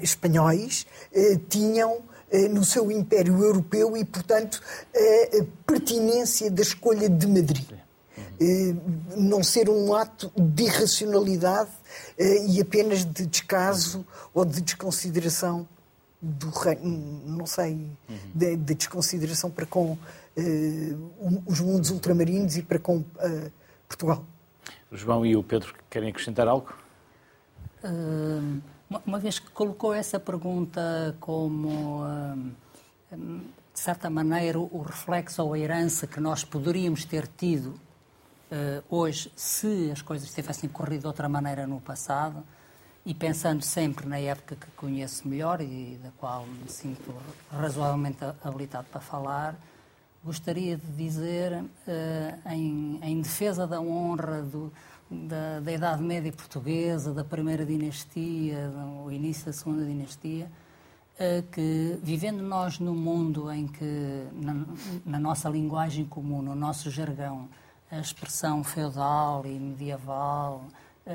[0.00, 0.86] espanhóis
[1.50, 1.98] tinham
[2.50, 4.62] no seu Império Europeu e, portanto,
[4.94, 7.74] a pertinência da escolha de Madrid.
[8.40, 8.74] Eh,
[9.16, 11.70] não ser um ato de irracionalidade
[12.18, 15.68] eh, e apenas de descaso ou de desconsideração
[16.20, 17.78] do reino, não sei,
[18.34, 19.96] de, de desconsideração para com
[21.46, 23.52] os mundos ultramarinos e para com uh,
[23.88, 24.24] Portugal.
[24.90, 26.72] O João e o Pedro querem acrescentar algo?
[27.82, 28.60] Uh,
[29.06, 32.04] uma vez que colocou essa pergunta como,
[33.10, 37.70] de certa maneira, o reflexo ou a herança que nós poderíamos ter tido
[38.50, 42.44] uh, hoje, se as coisas tivessem corrido de outra maneira no passado,
[43.06, 47.14] e pensando sempre na época que conheço melhor e da qual me sinto
[47.50, 49.54] razoavelmente habilitado para falar,
[50.24, 54.72] gostaria de dizer, uh, em, em, defesa da honra do,
[55.10, 60.50] da, da, Idade Média portuguesa, da primeira dinastia, do início da segunda dinastia,
[61.16, 64.64] uh, que vivendo nós num mundo em que, na,
[65.04, 67.46] na nossa linguagem comum, no nosso jargão,
[67.90, 70.64] a expressão feudal e medieval
[71.06, 71.10] uh,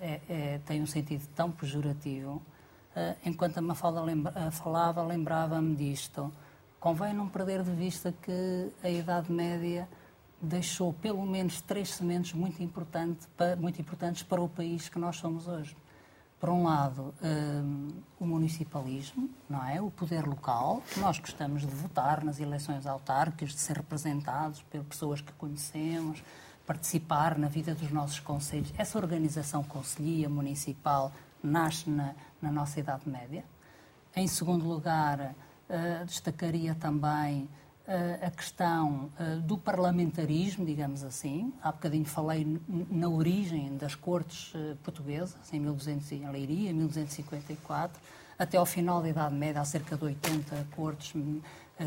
[0.00, 2.42] é, é, tem um sentido tão pejorativo.
[3.24, 6.32] Enquanto a Mafalda lembra, falava, lembrava-me disto.
[6.80, 9.88] Convém não perder de vista que a Idade Média
[10.40, 13.26] deixou pelo menos três sementes muito, importante,
[13.58, 15.76] muito importantes para o país que nós somos hoje
[16.38, 17.88] por um lado, um,
[18.20, 19.80] o municipalismo, não é?
[19.80, 20.82] O poder local.
[20.96, 26.22] Nós gostamos de votar nas eleições autárquicas, de ser representados por pessoas que conhecemos,
[26.64, 28.72] participar na vida dos nossos conselhos.
[28.78, 31.12] Essa organização conselhia municipal
[31.42, 33.44] nasce na, na nossa Idade Média.
[34.14, 35.34] Em segundo lugar,
[35.68, 41.52] uh, destacaria também uh, a questão uh, do parlamentarismo, digamos assim.
[41.62, 44.52] Há bocadinho falei na origem das cortes
[44.82, 48.00] portuguesas, em 1200 em Leiria, em 1254.
[48.38, 51.12] Até ao final da Idade Média, há cerca de 80 cortes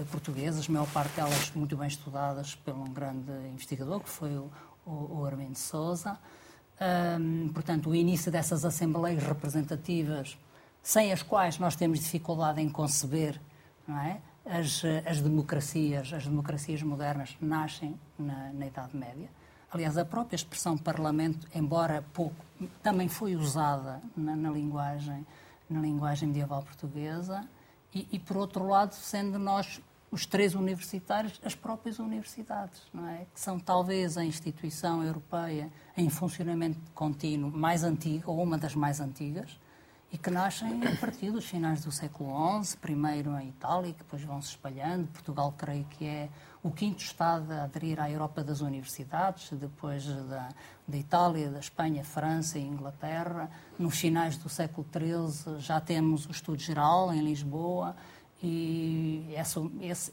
[0.10, 4.50] portuguesas, a maior parte delas muito bem estudadas por um grande investigador, que foi o,
[4.86, 6.18] o, o Armindo Souza.
[6.82, 10.36] Um, portanto, o início dessas assembleias representativas,
[10.82, 13.40] sem as quais nós temos dificuldade em conceber,
[14.00, 14.22] é?
[14.46, 19.30] as, as democracias, as democracias modernas nascem na, na Idade Média.
[19.72, 22.36] Aliás, a própria expressão parlamento, embora pouco,
[22.84, 25.26] também foi usada na, na linguagem,
[25.70, 27.48] na linguagem medieval portuguesa.
[27.94, 33.26] E, e, por outro lado, sendo nós os três universitários, as próprias universidades, não é?
[33.34, 39.00] Que são talvez a instituição europeia em funcionamento contínuo mais antiga, ou uma das mais
[39.00, 39.58] antigas,
[40.12, 44.22] e que nascem a partir dos finais do século XI, primeiro em Itália, que depois
[44.24, 45.08] vão se espalhando.
[45.08, 46.30] Portugal, creio que é
[46.62, 50.50] o quinto Estado a aderir à Europa das universidades, depois da,
[50.86, 53.50] da Itália, da Espanha, França e Inglaterra.
[53.80, 57.96] Nos finais do século XIII já temos o Estudo Geral em Lisboa
[58.44, 59.62] e essa,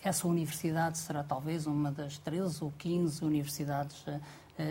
[0.02, 4.20] essa universidade será talvez uma das 13 ou 15 universidades uh,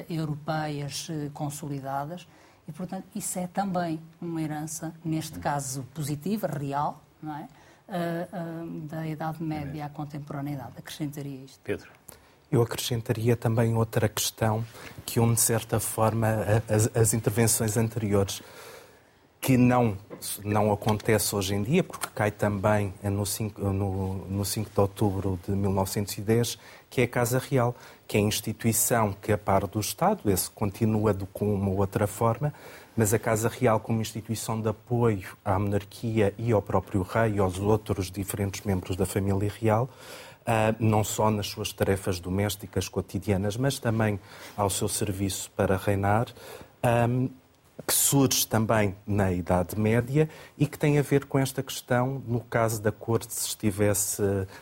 [0.09, 2.27] europeias uh, consolidadas
[2.67, 7.47] e, portanto, isso é também uma herança, neste caso positiva, real, não é?
[7.87, 10.73] Uh, uh, da Idade Média à contemporaneidade.
[10.77, 11.59] Acrescentaria isto.
[11.63, 11.89] Pedro.
[12.51, 14.65] Eu acrescentaria também outra questão
[15.05, 16.27] que une, de certa forma,
[16.67, 18.41] as, as intervenções anteriores,
[19.39, 19.97] que não,
[20.43, 25.39] não acontece hoje em dia, porque cai também no 5, no, no 5 de outubro
[25.47, 26.57] de 1910,
[26.89, 27.75] que é a Casa Real,
[28.07, 32.07] que é a instituição que, a par do Estado, esse continua de, com uma outra
[32.07, 32.53] forma,
[32.95, 37.39] mas a Casa Real, como instituição de apoio à monarquia e ao próprio rei e
[37.39, 39.89] aos outros diferentes membros da família real,
[40.47, 44.17] Uh, não só nas suas tarefas domésticas cotidianas, mas também
[44.55, 46.27] ao seu serviço para reinar.
[46.81, 47.29] Um,
[47.85, 52.39] que surge também na Idade Média e que tem a ver com esta questão, no
[52.39, 54.21] caso da corte, se estivesse,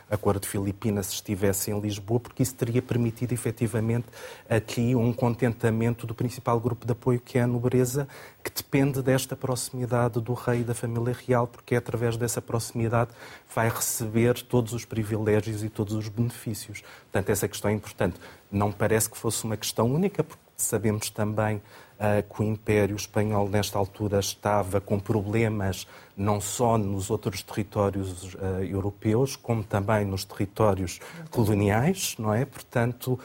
[0.10, 4.08] a corte filipina se estivesse em Lisboa, porque isso teria permitido efetivamente
[4.50, 8.08] aqui um contentamento do principal grupo de apoio, que é a nobreza,
[8.44, 13.12] que depende desta proximidade do rei e da família real, porque é através dessa proximidade
[13.54, 16.84] vai receber todos os privilégios e todos os benefícios.
[17.04, 18.20] Portanto, essa questão é importante.
[18.52, 23.50] Não parece que fosse uma questão única, porque sabemos também uh, que o Império Espanhol,
[23.50, 30.24] nesta altura, estava com problemas não só nos outros territórios uh, europeus, como também nos
[30.24, 32.46] territórios coloniais, não é?
[32.46, 33.20] Portanto,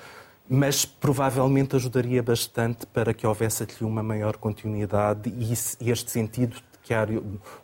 [0.49, 5.53] mas provavelmente ajudaria bastante para que houvesse aqui uma maior continuidade e
[5.91, 7.07] este sentido de que há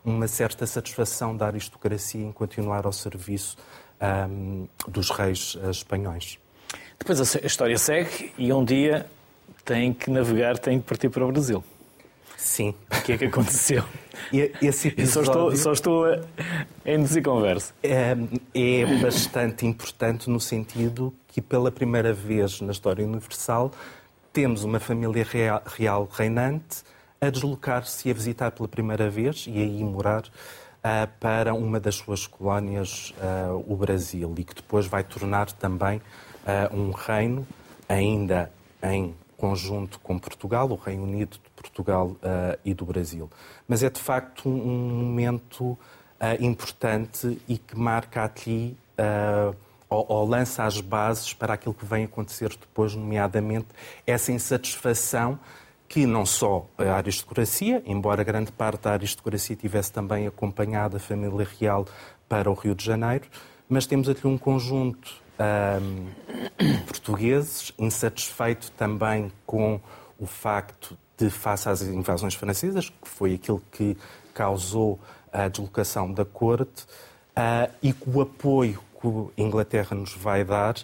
[0.05, 3.57] uma certa satisfação da aristocracia em continuar ao serviço
[4.31, 6.39] um, dos reis espanhóis.
[6.97, 9.07] Depois a história segue e um dia
[9.67, 11.63] tem que navegar, tem que partir para o Brasil.
[12.37, 12.73] Sim.
[12.91, 13.83] O que é que aconteceu?
[14.63, 15.13] Esse episódio...
[15.13, 16.21] Só estou, só estou a,
[16.91, 17.75] induzir conversa.
[17.83, 18.17] É,
[18.55, 23.73] é bastante importante no sentido que, pela primeira vez na história universal,
[24.33, 26.85] temos uma família real, real reinante
[27.21, 31.97] a deslocar-se e a visitar pela primeira vez e aí morar uh, para uma das
[31.97, 37.47] suas colónias, uh, o Brasil, e que depois vai tornar também uh, um reino
[37.89, 38.53] ainda
[38.83, 43.31] em conjunto com Portugal, o Reino Unido de Portugal uh, e do Brasil.
[43.69, 45.79] Mas é de facto um, momento uh,
[46.41, 49.55] importante e que marca aqui uh,
[49.89, 53.69] ou, ou, lança as bases para aquilo que vem acontecer depois, nomeadamente
[54.07, 55.39] essa insatisfação
[55.89, 61.47] que não só a aristocracia, embora grande parte da aristocracia tivesse também acompanhado a família
[61.61, 61.87] real
[62.29, 63.29] para o Rio de Janeiro,
[63.69, 66.07] mas temos aqui um conjunto um,
[66.87, 69.81] portugueses, insatisfeito também com
[70.19, 73.97] o facto de, face às invasões francesas, que foi aquilo que
[74.35, 74.99] causou
[75.33, 76.85] a deslocação da corte,
[77.37, 80.77] uh, e com o apoio que a Inglaterra nos vai dar,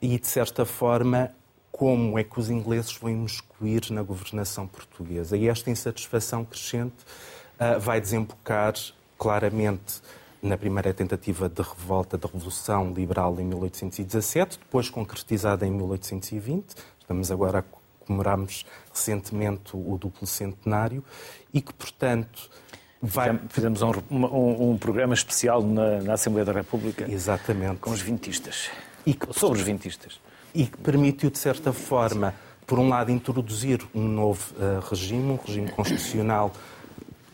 [0.00, 1.30] e de certa forma,
[1.70, 5.36] como é que os ingleses vão imiscuir na governação portuguesa.
[5.36, 6.96] E esta insatisfação crescente
[7.58, 8.74] uh, vai desembocar
[9.16, 10.02] claramente
[10.42, 16.74] na primeira tentativa de revolta da Revolução Liberal em 1817, depois concretizada em 1820.
[16.98, 17.64] Estamos agora a
[18.04, 21.04] comemorarmos recentemente o duplo centenário
[21.54, 22.50] e que, portanto,
[23.00, 23.38] vai...
[23.48, 27.76] Fizemos um, um, um programa especial na, na, Assembleia da República Exatamente.
[27.76, 28.68] com os vintistas.
[29.06, 30.20] E que, sobre os vintistas.
[30.52, 32.34] E que permitiu, de certa forma,
[32.66, 36.52] por um lado, introduzir um novo uh, regime, um regime constitucional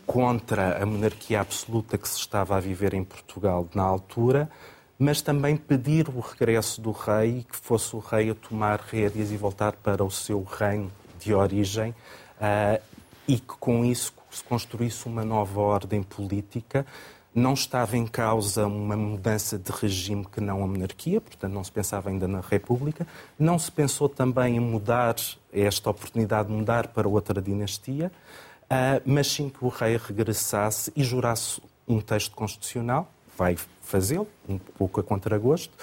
[0.09, 4.49] contra a monarquia absoluta que se estava a viver em Portugal na altura,
[4.97, 9.31] mas também pedir o regresso do rei e que fosse o rei a tomar rédeas
[9.31, 12.81] e voltar para o seu reino de origem uh,
[13.27, 16.87] e que com isso se construísse uma nova ordem política.
[17.31, 21.71] Não estava em causa uma mudança de regime que não a monarquia, portanto não se
[21.71, 23.05] pensava ainda na República.
[23.37, 25.17] Não se pensou também em mudar
[25.53, 28.11] esta oportunidade de mudar para outra dinastia.
[28.71, 34.59] Uh, mas sim que o rei regressasse e jurasse um texto constitucional, vai fazê-lo, um
[34.59, 35.75] pouco a contragosto,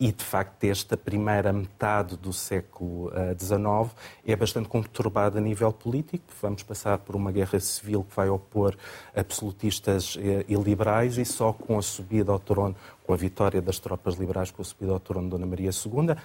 [0.00, 3.90] e de facto esta primeira metade do século XIX uh,
[4.24, 6.24] é bastante conturbada a nível político.
[6.40, 8.74] Vamos passar por uma guerra civil que vai opor
[9.14, 12.74] absolutistas uh, e liberais e só com a subida ao trono,
[13.04, 16.16] com a vitória das tropas liberais, com a subida ao trono de Dona Maria II,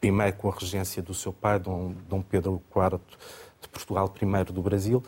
[0.00, 3.00] primeiro com a regência do seu pai, Dom, Dom Pedro IV
[3.60, 5.02] de Portugal, primeiro do Brasil,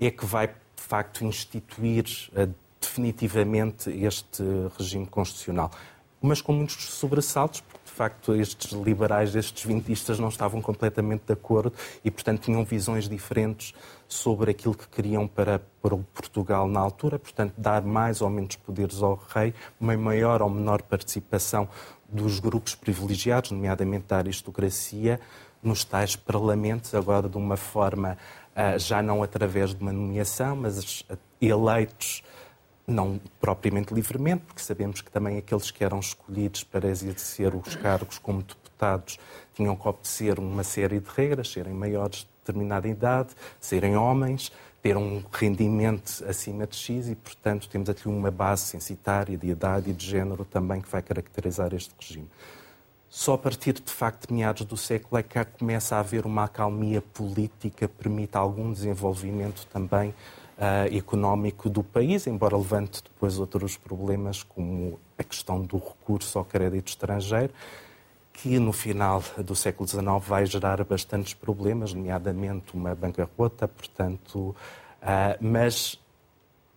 [0.00, 4.42] é que vai, de facto, instituir uh, definitivamente este
[4.78, 5.70] regime constitucional.
[6.20, 11.32] Mas com muitos sobressaltos, porque, de facto, estes liberais, estes vintistas não estavam completamente de
[11.34, 13.74] acordo e, portanto, tinham visões diferentes
[14.08, 18.56] sobre aquilo que queriam para, para o Portugal na altura, portanto, dar mais ou menos
[18.56, 21.68] poderes ao rei, uma maior ou menor participação
[22.08, 25.20] dos grupos privilegiados, nomeadamente da aristocracia,
[25.62, 28.16] nos tais parlamentos, agora de uma forma
[28.78, 31.04] já não através de uma nomeação, mas
[31.40, 32.22] eleitos
[32.86, 38.18] não propriamente livremente, porque sabemos que também aqueles que eram escolhidos para exercer os cargos
[38.18, 39.18] como deputados
[39.54, 44.52] tinham que obedecer uma série de regras, serem maiores de determinada idade, serem homens,
[44.82, 49.88] ter um rendimento acima de X e, portanto, temos aqui uma base censitária de idade
[49.90, 52.28] e de género também que vai caracterizar este regime.
[53.16, 56.42] Só a partir, de facto, de meados do século é que começa a haver uma
[56.42, 64.42] acalmia política, permite algum desenvolvimento também uh, económico do país, embora levante depois outros problemas,
[64.42, 67.52] como a questão do recurso ao crédito estrangeiro,
[68.32, 74.56] que no final do século XIX vai gerar bastantes problemas, nomeadamente uma bancarrota, portanto, uh,
[75.40, 76.00] mas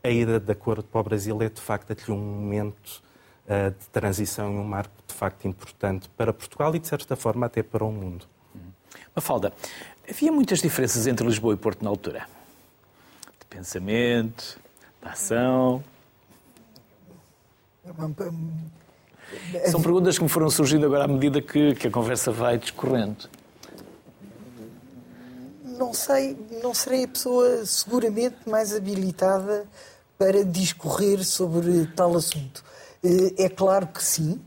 [0.04, 3.07] a ida da cor para o Brasil é de facto aqui um momento
[3.48, 7.64] de transição e um marco de facto importante para Portugal e de certa forma até
[7.64, 8.26] para o mundo.
[9.16, 9.54] Mafalda,
[10.08, 12.28] havia muitas diferenças entre Lisboa e Porto na altura?
[13.40, 14.60] De pensamento,
[15.02, 15.84] de ação?
[19.72, 23.30] São perguntas que me foram surgindo agora à medida que, que a conversa vai discorrendo.
[25.64, 29.66] Não sei, não serei a pessoa seguramente mais habilitada
[30.18, 32.64] para discorrer sobre tal assunto.
[33.04, 34.40] Eh, é claro que sim,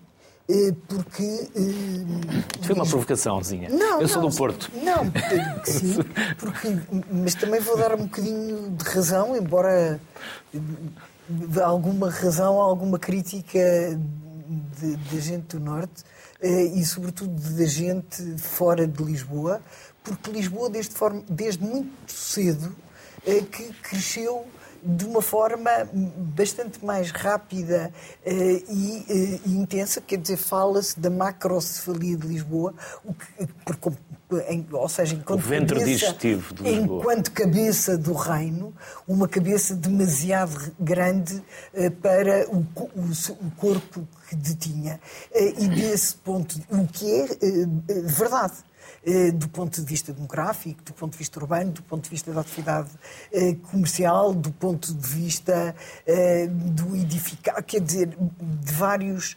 [0.48, 1.22] eh, porque.
[1.22, 3.68] Eh, Foi uma provocaçãozinha.
[3.68, 4.70] Não, Eu sou não, do Porto.
[4.82, 5.04] Não,
[5.64, 5.98] sim,
[6.38, 6.68] porque,
[7.10, 10.00] mas também vou dar um bocadinho de razão, embora
[11.28, 13.58] de alguma razão, alguma crítica
[15.12, 16.02] da gente do Norte
[16.42, 19.60] e, sobretudo, da gente fora de Lisboa,
[20.02, 22.74] porque Lisboa, desde, forma, desde muito cedo,
[23.24, 24.44] que cresceu
[24.82, 25.70] de uma forma
[26.16, 27.92] bastante mais rápida
[28.24, 32.74] uh, e, uh, intensa, quer dizer, fala-se da macrocefalia de Lisboa,
[33.04, 33.94] o que, por,
[34.48, 36.16] em, ou seja, enquanto cabeça,
[36.64, 38.72] enquanto cabeça do reino,
[39.06, 41.42] uma cabeça demasiado grande
[41.74, 43.10] uh, para o, o,
[43.46, 45.00] o, corpo que detinha.
[45.34, 47.26] e desse ponto, o que é
[48.04, 48.69] verdade eh,
[49.34, 52.40] do ponto de vista demográfico, do ponto de vista urbano, do ponto de vista da
[52.42, 52.90] atividade
[53.32, 55.74] eh, comercial, do ponto de vista
[56.06, 59.36] eh, do edificar, quer dizer, de vários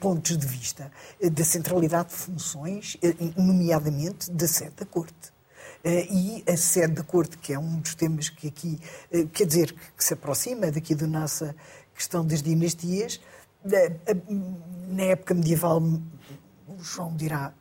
[0.00, 0.90] pontos de vista,
[1.32, 2.96] da centralidade de funções,
[3.36, 5.32] nomeadamente da sede da Corte.
[5.84, 8.78] E a sede da Corte, que é um dos temas que aqui,
[9.32, 11.54] quer dizer, que se aproxima daqui da nossa
[11.92, 13.20] questão das dinastias,
[14.88, 15.82] na época medieval,
[16.68, 17.52] o João dirá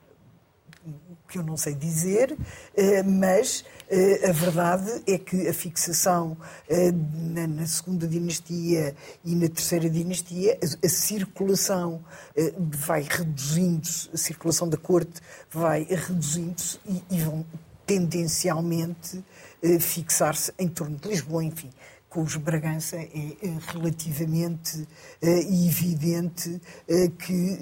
[1.28, 2.36] que eu não sei dizer,
[2.76, 6.38] eh, mas eh, a verdade é que a fixação
[6.70, 12.04] eh, na segunda dinastia e na terceira dinastia, a circulação
[12.58, 15.22] vai reduzindo-se, a circulação da corte
[15.52, 16.80] vai reduzindo-se
[17.10, 17.46] e vão
[17.86, 19.24] tendencialmente
[19.80, 21.70] fixar-se em torno de Lisboa, enfim
[22.10, 23.36] com os Bragança é
[23.74, 24.88] relativamente
[25.22, 26.60] evidente
[27.20, 27.58] que,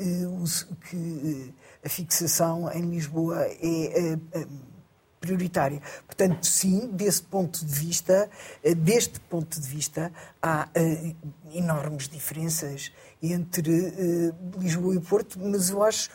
[0.87, 1.53] que
[1.85, 4.47] a fixação em Lisboa é, é
[5.19, 5.81] prioritária.
[6.05, 8.29] Portanto, sim, desse ponto de vista,
[8.63, 10.11] eh, deste ponto de vista,
[10.41, 10.67] há
[11.53, 16.09] enormes diferenças entre Lisboa e Porto, mas eu acho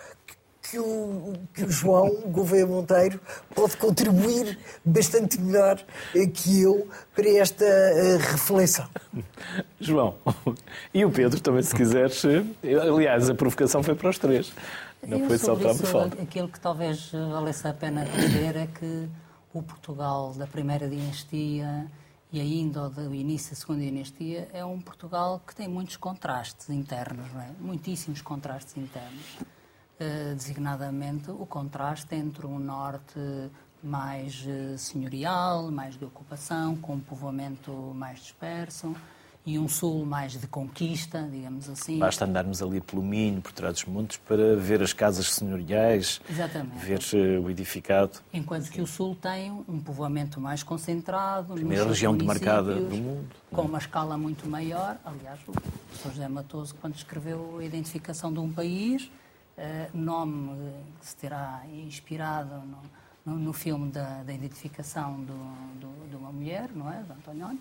[0.62, 3.20] que o, que o João Gouveia Monteiro
[3.54, 5.82] pode contribuir bastante melhor
[6.34, 7.64] que eu para esta
[8.20, 8.88] reflexão.
[9.80, 10.14] João,
[10.94, 12.22] e o Pedro também, se quiseres.
[12.62, 14.52] Aliás, a provocação foi para os três.
[15.06, 16.22] Não Eu foi só para isso, falta.
[16.22, 19.08] Aquilo que talvez valesse a pena dizer é que
[19.52, 21.90] o Portugal da primeira dinastia
[22.32, 27.26] e ainda do início da segunda dinastia é um Portugal que tem muitos contrastes internos,
[27.34, 27.50] é?
[27.58, 29.38] muitíssimos contrastes internos.
[30.00, 33.18] Uh, designadamente o contraste entre um norte
[33.82, 38.94] mais uh, senhorial, mais de ocupação, com um povoamento mais disperso,
[39.44, 41.98] e um sul mais de conquista, digamos assim.
[41.98, 46.78] Basta andarmos ali pelo Minho, por trás dos montes, para ver as casas senhoriais, Exatamente.
[46.78, 48.18] ver eh, o edificado.
[48.32, 53.62] Enquanto que o sul tem um povoamento mais concentrado, primeira região demarcada do mundo, com
[53.62, 54.98] uma escala muito maior.
[55.04, 55.52] Aliás, o
[55.96, 56.10] Sr.
[56.10, 59.10] José Matoso, quando escreveu a identificação de um país,
[59.56, 60.50] eh, nome
[61.00, 62.54] que se terá inspirado
[63.24, 65.34] no, no, no filme da, da identificação do,
[65.80, 67.60] do, de uma mulher, não é, de Antonioni,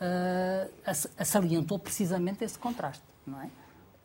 [0.00, 3.46] uh, salientou precisamente esse contraste, não é?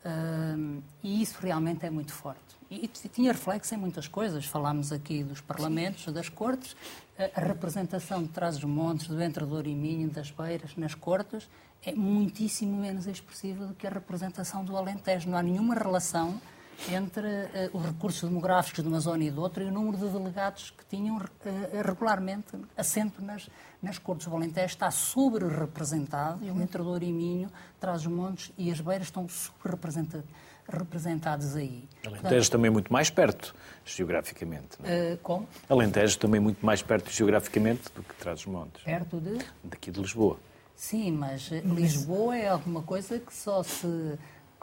[0.02, 2.56] Uh, e isso realmente é muito forte.
[2.70, 4.44] E, e tinha reflexo em muitas coisas.
[4.46, 6.76] Falámos aqui dos parlamentos, das cortes,
[7.34, 11.48] a representação de Trás-os-Montes, do Entrador e Minho, das Beiras, nas cortes,
[11.84, 15.28] é muitíssimo menos expressiva do que a representação do Alentejo.
[15.28, 16.40] Não há nenhuma relação
[16.88, 20.08] entre uh, os recursos demográficos de uma zona e de outra e o número de
[20.08, 21.22] delegados que tinham uh,
[21.84, 23.48] regularmente assento nas,
[23.82, 24.26] nas Cortes.
[24.26, 29.08] O Alentejo está sobre-representado e o Entrador e Minho, traz os montes e as beiras
[29.08, 30.28] estão super-representados
[30.68, 31.88] representados aí.
[32.06, 33.54] Alentejo Portanto, também muito mais perto,
[33.84, 34.76] geograficamente.
[34.76, 35.48] Uh, como?
[35.68, 38.82] Alentejo também muito mais perto geograficamente do que traz os montes.
[38.84, 39.38] Perto de?
[39.64, 40.38] Daqui de Lisboa.
[40.76, 44.18] Sim, mas Lisboa é alguma coisa que só se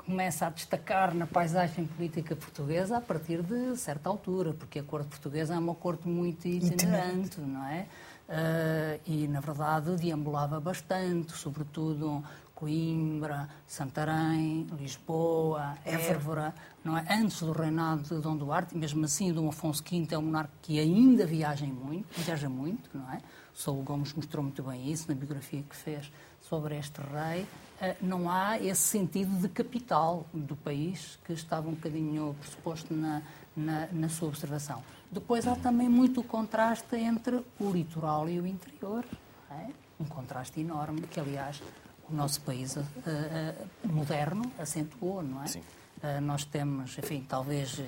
[0.08, 5.10] começa a destacar na paisagem política portuguesa a partir de certa altura, porque a corte
[5.10, 7.86] portuguesa é uma corte muito itinerante, não é?
[8.30, 12.24] Uh, e, na verdade, deambulava bastante, sobretudo
[12.55, 16.55] Coimbra, Santarém, Lisboa, Évora,
[16.86, 17.05] não é?
[17.10, 20.80] antes do reinado de Dom Duarte, mesmo assim Dom Afonso V é um monarca que
[20.80, 23.20] ainda viaja muito, viaja muito, não é?
[23.53, 27.45] Saul Gomes mostrou muito bem isso na biografia que fez sobre este rei.
[27.80, 33.21] Eh, não há esse sentido de capital do país que estava um bocadinho pressuposto na,
[33.55, 34.84] na, na sua observação.
[35.11, 39.05] Depois há também muito contraste entre o litoral e o interior.
[39.51, 39.67] É?
[39.99, 41.61] Um contraste enorme que, aliás,
[42.09, 45.47] o nosso país uh, uh, moderno acentuou, não é?
[45.47, 45.61] Sim.
[46.03, 47.82] Uh, nós temos, enfim, talvez,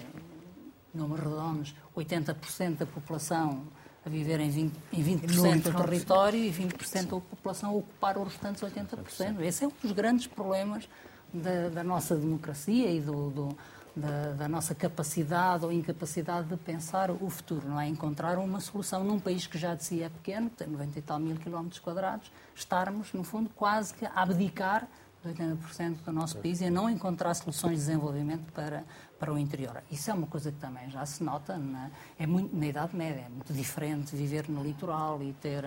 [0.93, 3.63] números redondos, 80% da população
[4.05, 5.25] a viver em 20%, em 20
[5.61, 9.41] do território e 20% da população a ocupar os restantes 80%.
[9.41, 10.87] Esse é um dos grandes problemas
[11.33, 13.57] da, da nossa democracia e do, do
[13.95, 17.87] da, da, nossa capacidade ou incapacidade de pensar o futuro, não é?
[17.87, 21.19] Encontrar uma solução num país que já de si é pequeno, tem 90 e tal
[21.19, 24.87] mil quilómetros quadrados, estarmos, no fundo, quase que a abdicar
[25.23, 28.83] de 80% do nosso país e a não encontrar soluções de desenvolvimento para,
[29.19, 29.83] para o interior.
[29.91, 33.23] Isso é uma coisa que também já se nota na, é muito, na Idade Média.
[33.25, 35.65] É muito diferente viver no litoral e ter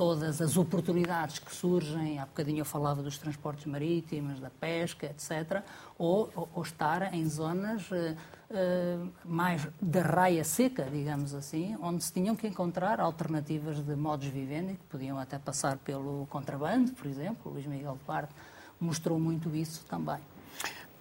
[0.00, 5.62] todas as oportunidades que surgem, há bocadinho eu falava dos transportes marítimos, da pesca, etc.,
[5.98, 8.16] ou, ou, ou estar em zonas uh,
[8.50, 14.24] uh, mais da raia seca, digamos assim, onde se tinham que encontrar alternativas de modos
[14.24, 17.52] de vivenda que podiam até passar pelo contrabando, por exemplo.
[17.52, 18.32] Luís Miguel Duarte
[18.80, 20.18] mostrou muito isso também.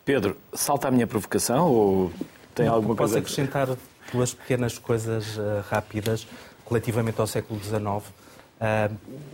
[0.04, 2.12] Pedro, salta a minha provocação ou
[2.56, 3.22] tem Não, alguma posso coisa?
[3.22, 3.78] Posso acrescentar
[4.12, 6.28] duas pequenas coisas uh, rápidas
[6.68, 8.04] relativamente ao século XIX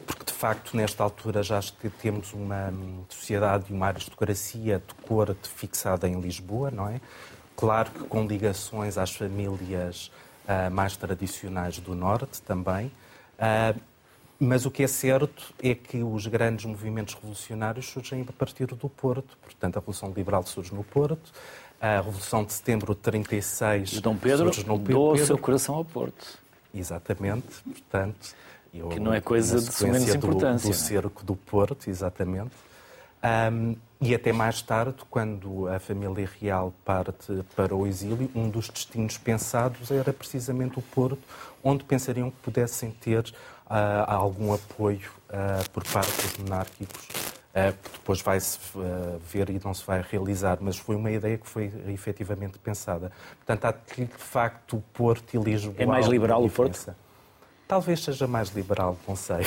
[0.06, 5.08] porque de facto, nesta altura, já que temos uma hum, sociedade e uma aristocracia de
[5.08, 7.02] corte fixada em Lisboa, não é?
[7.56, 10.12] Claro que com ligações às famílias
[10.48, 12.92] uh, mais tradicionais do Norte também.
[14.40, 18.90] Mas o que é certo é que os grandes movimentos revolucionários surgem a partir do
[18.90, 19.38] Porto.
[19.42, 21.32] Portanto, a Revolução Liberal surge no Porto,
[21.80, 25.12] a Revolução de Setembro de 36 e Dom Pedro surge no Pedro.
[25.12, 26.38] o seu coração ao Porto.
[26.74, 28.36] Exatamente, portanto
[28.90, 30.70] que não é coisa de menos importância.
[30.70, 32.52] Do, do cerco do Porto, exatamente.
[33.24, 38.70] Um, e até mais tarde, quando a família real parte para o exílio, um dos
[38.70, 41.22] destinos pensados era precisamente o Porto,
[41.64, 43.34] onde pensariam que pudessem ter
[43.68, 45.10] uh, algum apoio
[45.74, 47.08] por parte dos monárquicos,
[47.54, 48.58] que depois vai-se
[49.30, 53.12] ver e não se vai realizar, mas foi uma ideia que foi efetivamente pensada.
[53.38, 55.76] Portanto, há de facto o Porto e Lisboa.
[55.78, 56.96] É mais liberal o Porto?
[57.68, 59.38] Talvez seja mais liberal, não sei.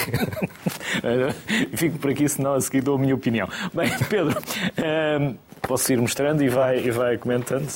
[1.76, 3.48] Fico por aqui, senão a seguir dou a minha opinião.
[3.72, 4.36] Bem, Pedro,
[4.76, 7.68] ehm, posso ir mostrando e vai, e vai comentando?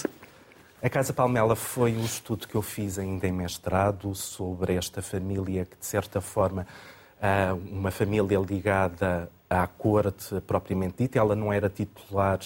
[0.84, 5.64] A Casa Palmela foi um estudo que eu fiz ainda em mestrado sobre esta família
[5.64, 6.66] que, de certa forma,
[7.70, 11.20] uma família ligada à corte propriamente dita.
[11.20, 12.40] Ela não era titular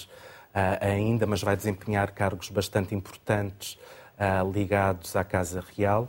[0.83, 3.79] ainda, mas vai desempenhar cargos bastante importantes
[4.53, 6.07] ligados à Casa Real.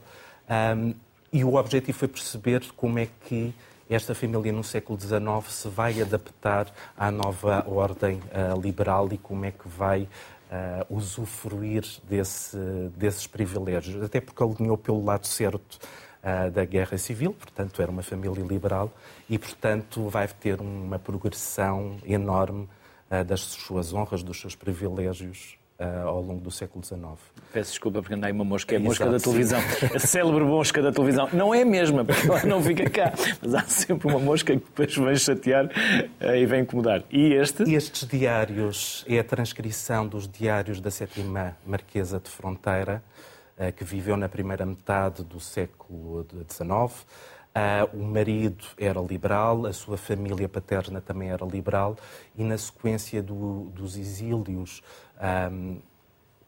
[0.50, 0.96] Ehm,
[1.32, 3.56] e o objetivo foi perceber como é que
[3.90, 6.68] esta família no século XIX se vai adaptar
[6.98, 8.20] à nova ordem
[8.62, 10.10] liberal e como é que vai
[10.52, 12.58] uh, usufruir desse,
[12.96, 14.02] desses privilégios.
[14.04, 15.80] Até porque alinhou pelo lado certo
[16.24, 18.92] uh, da guerra civil, portanto era uma família liberal
[19.30, 22.68] e, portanto, vai ter uma progressão enorme
[23.26, 27.02] das suas honras, dos seus privilégios uh, ao longo do século XIX.
[27.54, 29.60] Peço desculpa porque andei uma mosca, é a mosca Exato, da televisão.
[29.96, 31.30] A célebre mosca da televisão.
[31.34, 34.64] Não é a mesma, porque ela não fica cá, mas há sempre uma mosca que
[34.64, 37.04] depois vem chatear uh, e vem incomodar.
[37.12, 37.64] E este?
[37.74, 43.04] Estes diários é a transcrição dos diários da sétima Marquesa de Fronteira,
[43.58, 47.06] uh, que viveu na primeira metade do século XIX.
[47.58, 51.98] Uh, o marido era liberal, a sua família paterna também era liberal,
[52.36, 54.84] e na sequência do, dos exílios
[55.52, 55.80] um,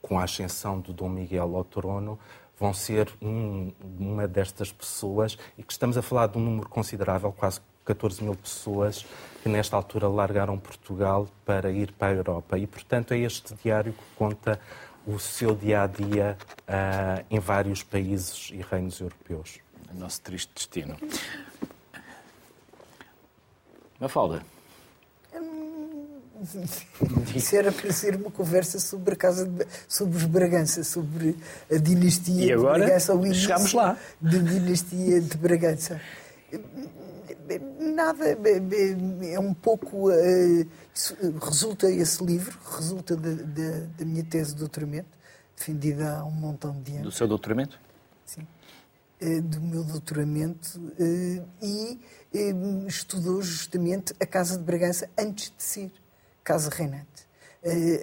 [0.03, 2.19] com a ascensão de Dom Miguel ao trono,
[2.59, 7.31] vão ser um, uma destas pessoas, e que estamos a falar de um número considerável,
[7.31, 9.03] quase 14 mil pessoas,
[9.41, 12.55] que nesta altura largaram Portugal para ir para a Europa.
[12.55, 14.59] E, portanto, é este diário que conta
[15.07, 16.37] o seu dia a dia
[16.67, 19.59] uh, em vários países e reinos europeus.
[19.93, 20.97] O nosso triste destino.
[23.99, 24.43] Mafalda.
[27.35, 31.35] Isso era para ser uma conversa sobre a casa de, sobre os Bragança, sobre
[31.69, 33.97] a dinastia e agora, de Bragança, o chegamos lá.
[34.21, 35.99] da dinastia de Bragança.
[37.79, 38.25] Nada,
[39.23, 40.09] é um pouco.
[41.41, 45.09] Resulta esse livro, resulta da, da, da minha tese de doutoramento,
[45.57, 47.03] defendida há um montão de anos.
[47.03, 47.77] Do seu doutoramento?
[49.19, 49.41] Sim.
[49.41, 50.79] Do meu doutoramento
[51.61, 51.99] e
[52.87, 55.91] estudou justamente a Casa de Bragança antes de ser
[56.41, 57.27] Casa Reinante,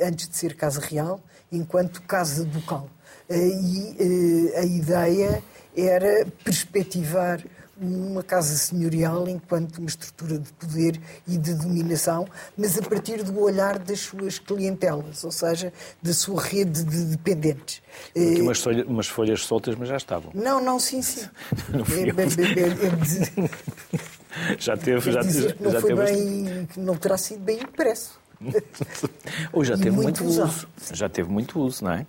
[0.07, 1.19] antes de ser Casa Real,
[1.51, 2.91] enquanto Casa Ducal.
[3.31, 5.43] E a ideia
[5.77, 7.45] era perspectivar
[7.79, 10.99] uma casa senhorial enquanto uma estrutura de poder
[11.29, 15.71] e de dominação, mas a partir do olhar das suas clientelas, ou seja,
[16.03, 17.83] da sua rede de dependentes.
[18.11, 20.31] Aqui umas, folhas, umas folhas soltas, mas já estavam.
[20.35, 21.29] Não, não, sim, sim.
[21.69, 22.15] Não fui eu.
[24.59, 26.13] já teve, já, dizer que não já foi teve.
[26.13, 28.21] Bem, não terá sido bem impresso.
[29.53, 30.69] Ou já E teve muito muito, uso.
[30.93, 32.07] Já teve muito uso, não é?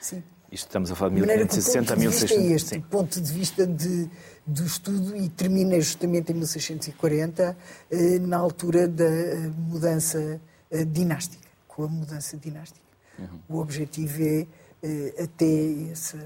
[0.00, 0.22] Sim.
[0.50, 2.38] Isto estamos a falar de De maneira que o 1560 a ponto de vista é
[2.38, 2.56] 1600.
[2.56, 2.80] este, Sim.
[2.80, 4.10] ponto de vista de,
[4.46, 7.56] do estudo, e termina justamente em 1640,
[7.90, 10.40] eh, na altura da eh, mudança
[10.70, 12.86] eh, dinástica, com a mudança dinástica.
[13.18, 13.40] Uhum.
[13.48, 14.46] O objetivo é
[14.82, 16.18] eh, até essa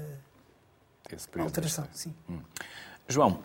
[1.37, 1.85] alteração.
[1.93, 2.13] Sim.
[3.07, 3.39] João,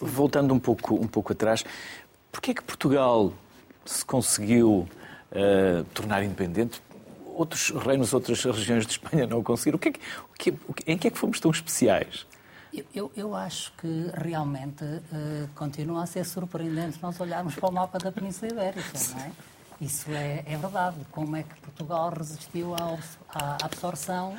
[0.00, 1.64] voltando um pouco, um pouco atrás,
[2.32, 3.32] porquê é que Portugal
[3.84, 4.88] se conseguiu
[5.30, 6.82] eh, tornar independente?
[7.38, 9.76] Outros reinos, outras regiões de Espanha não conseguiram.
[9.76, 12.26] O que é que- o que- em que é que fomos tão especiais?
[12.92, 17.96] Eu, eu, acho que realmente eh, continua a ser surpreendente nós olharmos para o mapa
[17.98, 19.30] da Península Ibérica, não é?
[19.80, 20.96] Isso é, é verdade.
[21.12, 22.98] Como é que Portugal resistiu à,
[23.32, 24.36] à absorção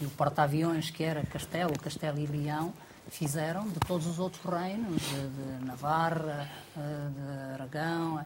[0.00, 2.74] e o porta-aviões que era Castelo, Castelo e Leão
[3.08, 5.28] fizeram de todos os outros reinos, de,
[5.60, 6.80] de Navarra, eh,
[7.16, 8.22] de Aragão,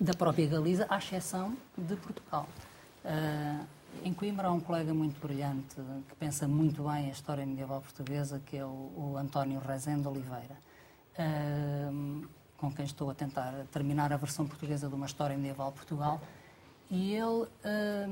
[0.00, 2.48] da própria Galiza, à exceção de Portugal.
[3.06, 3.64] Ah,
[4.04, 5.76] em Coimbra há um colega muito brilhante
[6.08, 10.56] que pensa muito bem a história medieval portuguesa, que é o, o António Rezende Oliveira,
[11.16, 12.26] ah,
[12.56, 16.20] com quem estou a tentar terminar a versão portuguesa de uma história medieval Portugal.
[16.90, 18.08] E ele ah,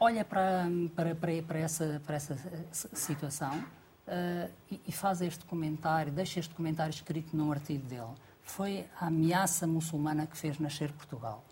[0.00, 2.36] olha para, para, para, para essa, para essa
[2.72, 3.64] situação
[4.08, 8.14] ah, e, e faz este comentário, deixa este comentário escrito num artigo dele.
[8.42, 11.44] Foi a ameaça muçulmana que fez nascer Portugal.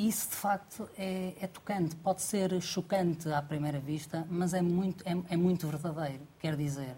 [0.00, 1.94] Isso, de facto, é, é tocante.
[1.96, 6.26] Pode ser chocante à primeira vista, mas é muito, é, é muito verdadeiro.
[6.38, 6.96] Quer dizer,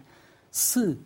[0.49, 0.97] se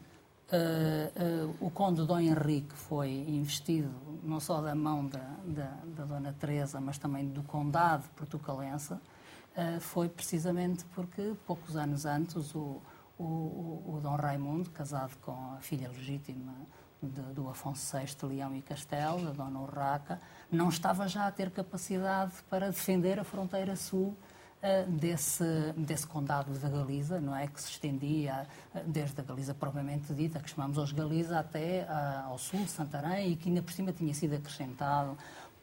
[0.51, 3.89] eh, eh, o Conde Dom Henrique foi investido
[4.23, 8.93] não só da mão da, da, da Dona Teresa, mas também do Condado portucalense,
[9.55, 12.79] eh, foi precisamente porque, poucos anos antes, o,
[13.17, 16.53] o, o, o Dom Raimundo, casado com a filha legítima
[17.01, 20.19] de, do Afonso VI Leão e Castelo, a Dona Urraca,
[20.51, 24.15] não estava já a ter capacidade para defender a fronteira sul
[24.61, 25.43] eh, desse,
[25.77, 27.45] desse condado da Galiza, não é?
[27.45, 32.25] Que se estendia eh, desde a Galiza propriamente dita, que chamamos hoje Galiza, até ah,
[32.27, 35.15] ao sul de Santarém e que ainda por cima tinha sido acrescentado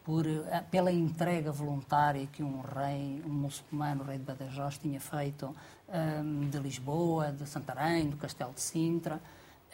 [0.05, 0.24] por,
[0.70, 5.57] pela entrega voluntária que um rei, um muçulmano, o rei de Badajoz, tinha feito
[5.89, 9.20] eh, de Lisboa, de Santarém, do Castelo de Sintra.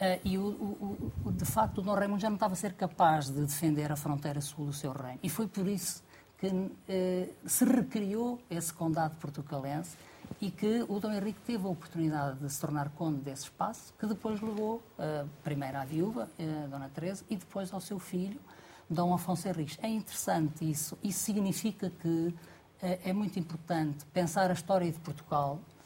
[0.01, 2.73] Eh, e, o, o, o, de facto, o Dom Raimundo já não estava a ser
[2.73, 5.19] capaz de defender a fronteira sul do seu reino.
[5.21, 6.03] E foi por isso
[6.39, 9.95] que eh, se recriou esse condado portucalense
[10.41, 14.07] e que o Dom Henrique teve a oportunidade de se tornar conde desse espaço, que
[14.07, 18.39] depois levou eh, primeiro à viúva, eh, Dona Teresa, e depois ao seu filho,
[18.89, 19.77] Dom Afonso Henriques.
[19.83, 20.97] É interessante isso.
[21.03, 22.33] Isso significa que
[22.81, 25.80] é muito importante pensar a história de Portugal Uh,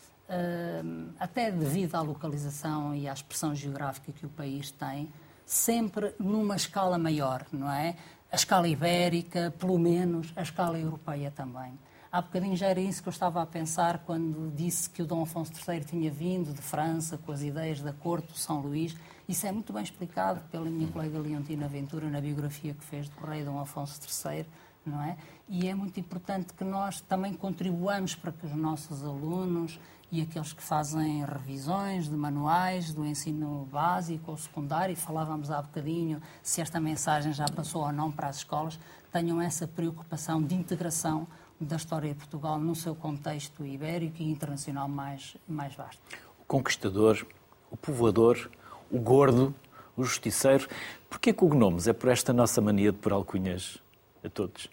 [1.20, 5.10] até devido à localização e à expressão geográfica que o país tem,
[5.46, 7.96] sempre numa escala maior, não é?
[8.32, 11.78] A escala ibérica, pelo menos, a escala europeia também.
[12.12, 15.24] Há bocadinho já era isso que eu estava a pensar quando disse que o Dom
[15.24, 18.96] Afonso III tinha vindo de França com as ideias da corte do São Luís.
[19.28, 23.20] Isso é muito bem explicado pela minha colega Leontina Ventura na biografia que fez do
[23.26, 24.46] rei Dom Afonso III,
[24.86, 25.18] não é?
[25.50, 29.78] E é muito importante que nós também contribuamos para que os nossos alunos
[30.12, 35.62] e aqueles que fazem revisões de manuais do ensino básico ou secundário, e falávamos há
[35.62, 38.80] bocadinho se esta mensagem já passou ou não para as escolas,
[39.12, 41.28] tenham essa preocupação de integração
[41.60, 46.02] da história de Portugal no seu contexto ibérico e internacional mais, mais vasto.
[46.40, 47.26] O conquistador,
[47.72, 48.50] o povoador,
[48.92, 49.56] o gordo,
[49.96, 50.68] o justiceiro.
[51.10, 51.88] Porquê cognomes?
[51.88, 53.78] É por esta nossa mania de pôr alcunhas
[54.24, 54.70] a todos?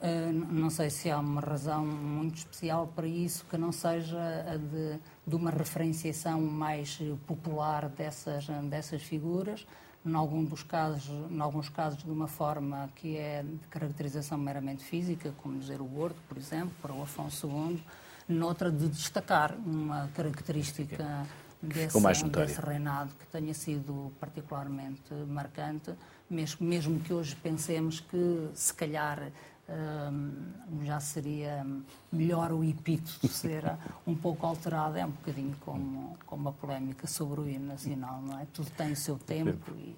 [0.00, 4.18] Eh, não sei se há uma razão muito especial para isso que não seja
[4.52, 9.66] a de, de uma referenciação mais popular dessas, dessas figuras,
[10.04, 14.82] em, algum dos casos, em alguns casos de uma forma que é de caracterização meramente
[14.82, 17.82] física, como dizer o gordo, por exemplo, para o Afonso II,
[18.28, 21.26] noutra de destacar uma característica
[21.60, 25.92] desse, desse reinado que tenha sido particularmente marcante,
[26.28, 29.30] mesmo, mesmo que hoje pensemos que se calhar
[29.70, 31.66] hum, já seria
[32.10, 33.64] melhor o epíteto ser
[34.06, 38.38] um pouco alterado, é um bocadinho como, como a polémica sobre o hino nacional, não
[38.38, 38.46] é?
[38.52, 39.96] Tudo tem o seu tempo e,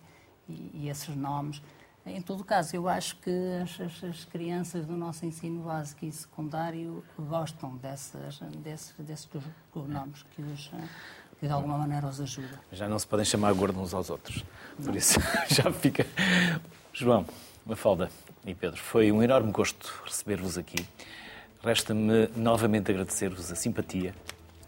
[0.49, 1.63] e, e esses nomes.
[2.05, 3.31] Em todo caso, eu acho que
[3.63, 9.29] as, as, crianças do nosso ensino básico e secundário gostam dessas, desses, desses
[9.75, 10.71] nomes que os
[11.43, 12.61] que de alguma maneira os ajuda.
[12.71, 14.45] Já não se podem chamar gordo uns aos outros.
[14.81, 15.19] Por isso
[15.51, 16.07] já fica.
[16.93, 17.27] João,
[17.65, 18.11] Mafalda
[18.45, 20.85] e Pedro, foi um enorme gosto receber-vos aqui.
[21.63, 24.13] Resta-me novamente agradecer-vos a simpatia,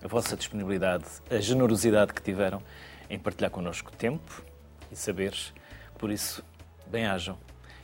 [0.02, 2.62] a vossa disponibilidade, a generosidade que tiveram
[3.10, 4.44] em partilhar connosco tempo
[4.92, 5.52] e saberes.
[5.98, 6.44] Por isso,
[6.86, 7.36] bem-ajam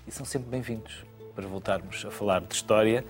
[0.06, 1.04] e são sempre bem-vindos
[1.34, 3.04] para voltarmos a falar de história,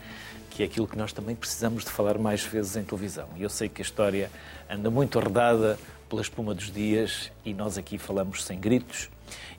[0.49, 3.29] que é aquilo que nós também precisamos de falar mais vezes em televisão.
[3.37, 4.31] E eu sei que a história
[4.71, 5.79] anda muito arredada
[6.09, 9.11] pela espuma dos dias e nós aqui falamos sem gritos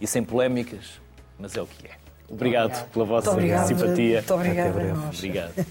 [0.02, 1.00] e sem polémicas,
[1.38, 2.01] mas é o que é.
[2.32, 2.90] Obrigado, obrigado.
[2.92, 3.68] pela vossa obrigado.
[3.68, 4.18] simpatia.
[4.18, 5.10] Muito obrigado.
[5.14, 5.66] Obrigado.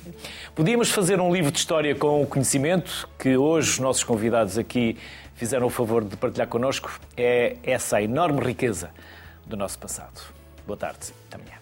[0.54, 4.96] Podíamos fazer um livro de história com o conhecimento que hoje os nossos convidados aqui
[5.34, 6.90] fizeram o favor de partilhar connosco.
[7.16, 8.90] É essa a enorme riqueza
[9.46, 10.20] do nosso passado.
[10.66, 11.12] Boa tarde.
[11.28, 11.59] Até amanhã.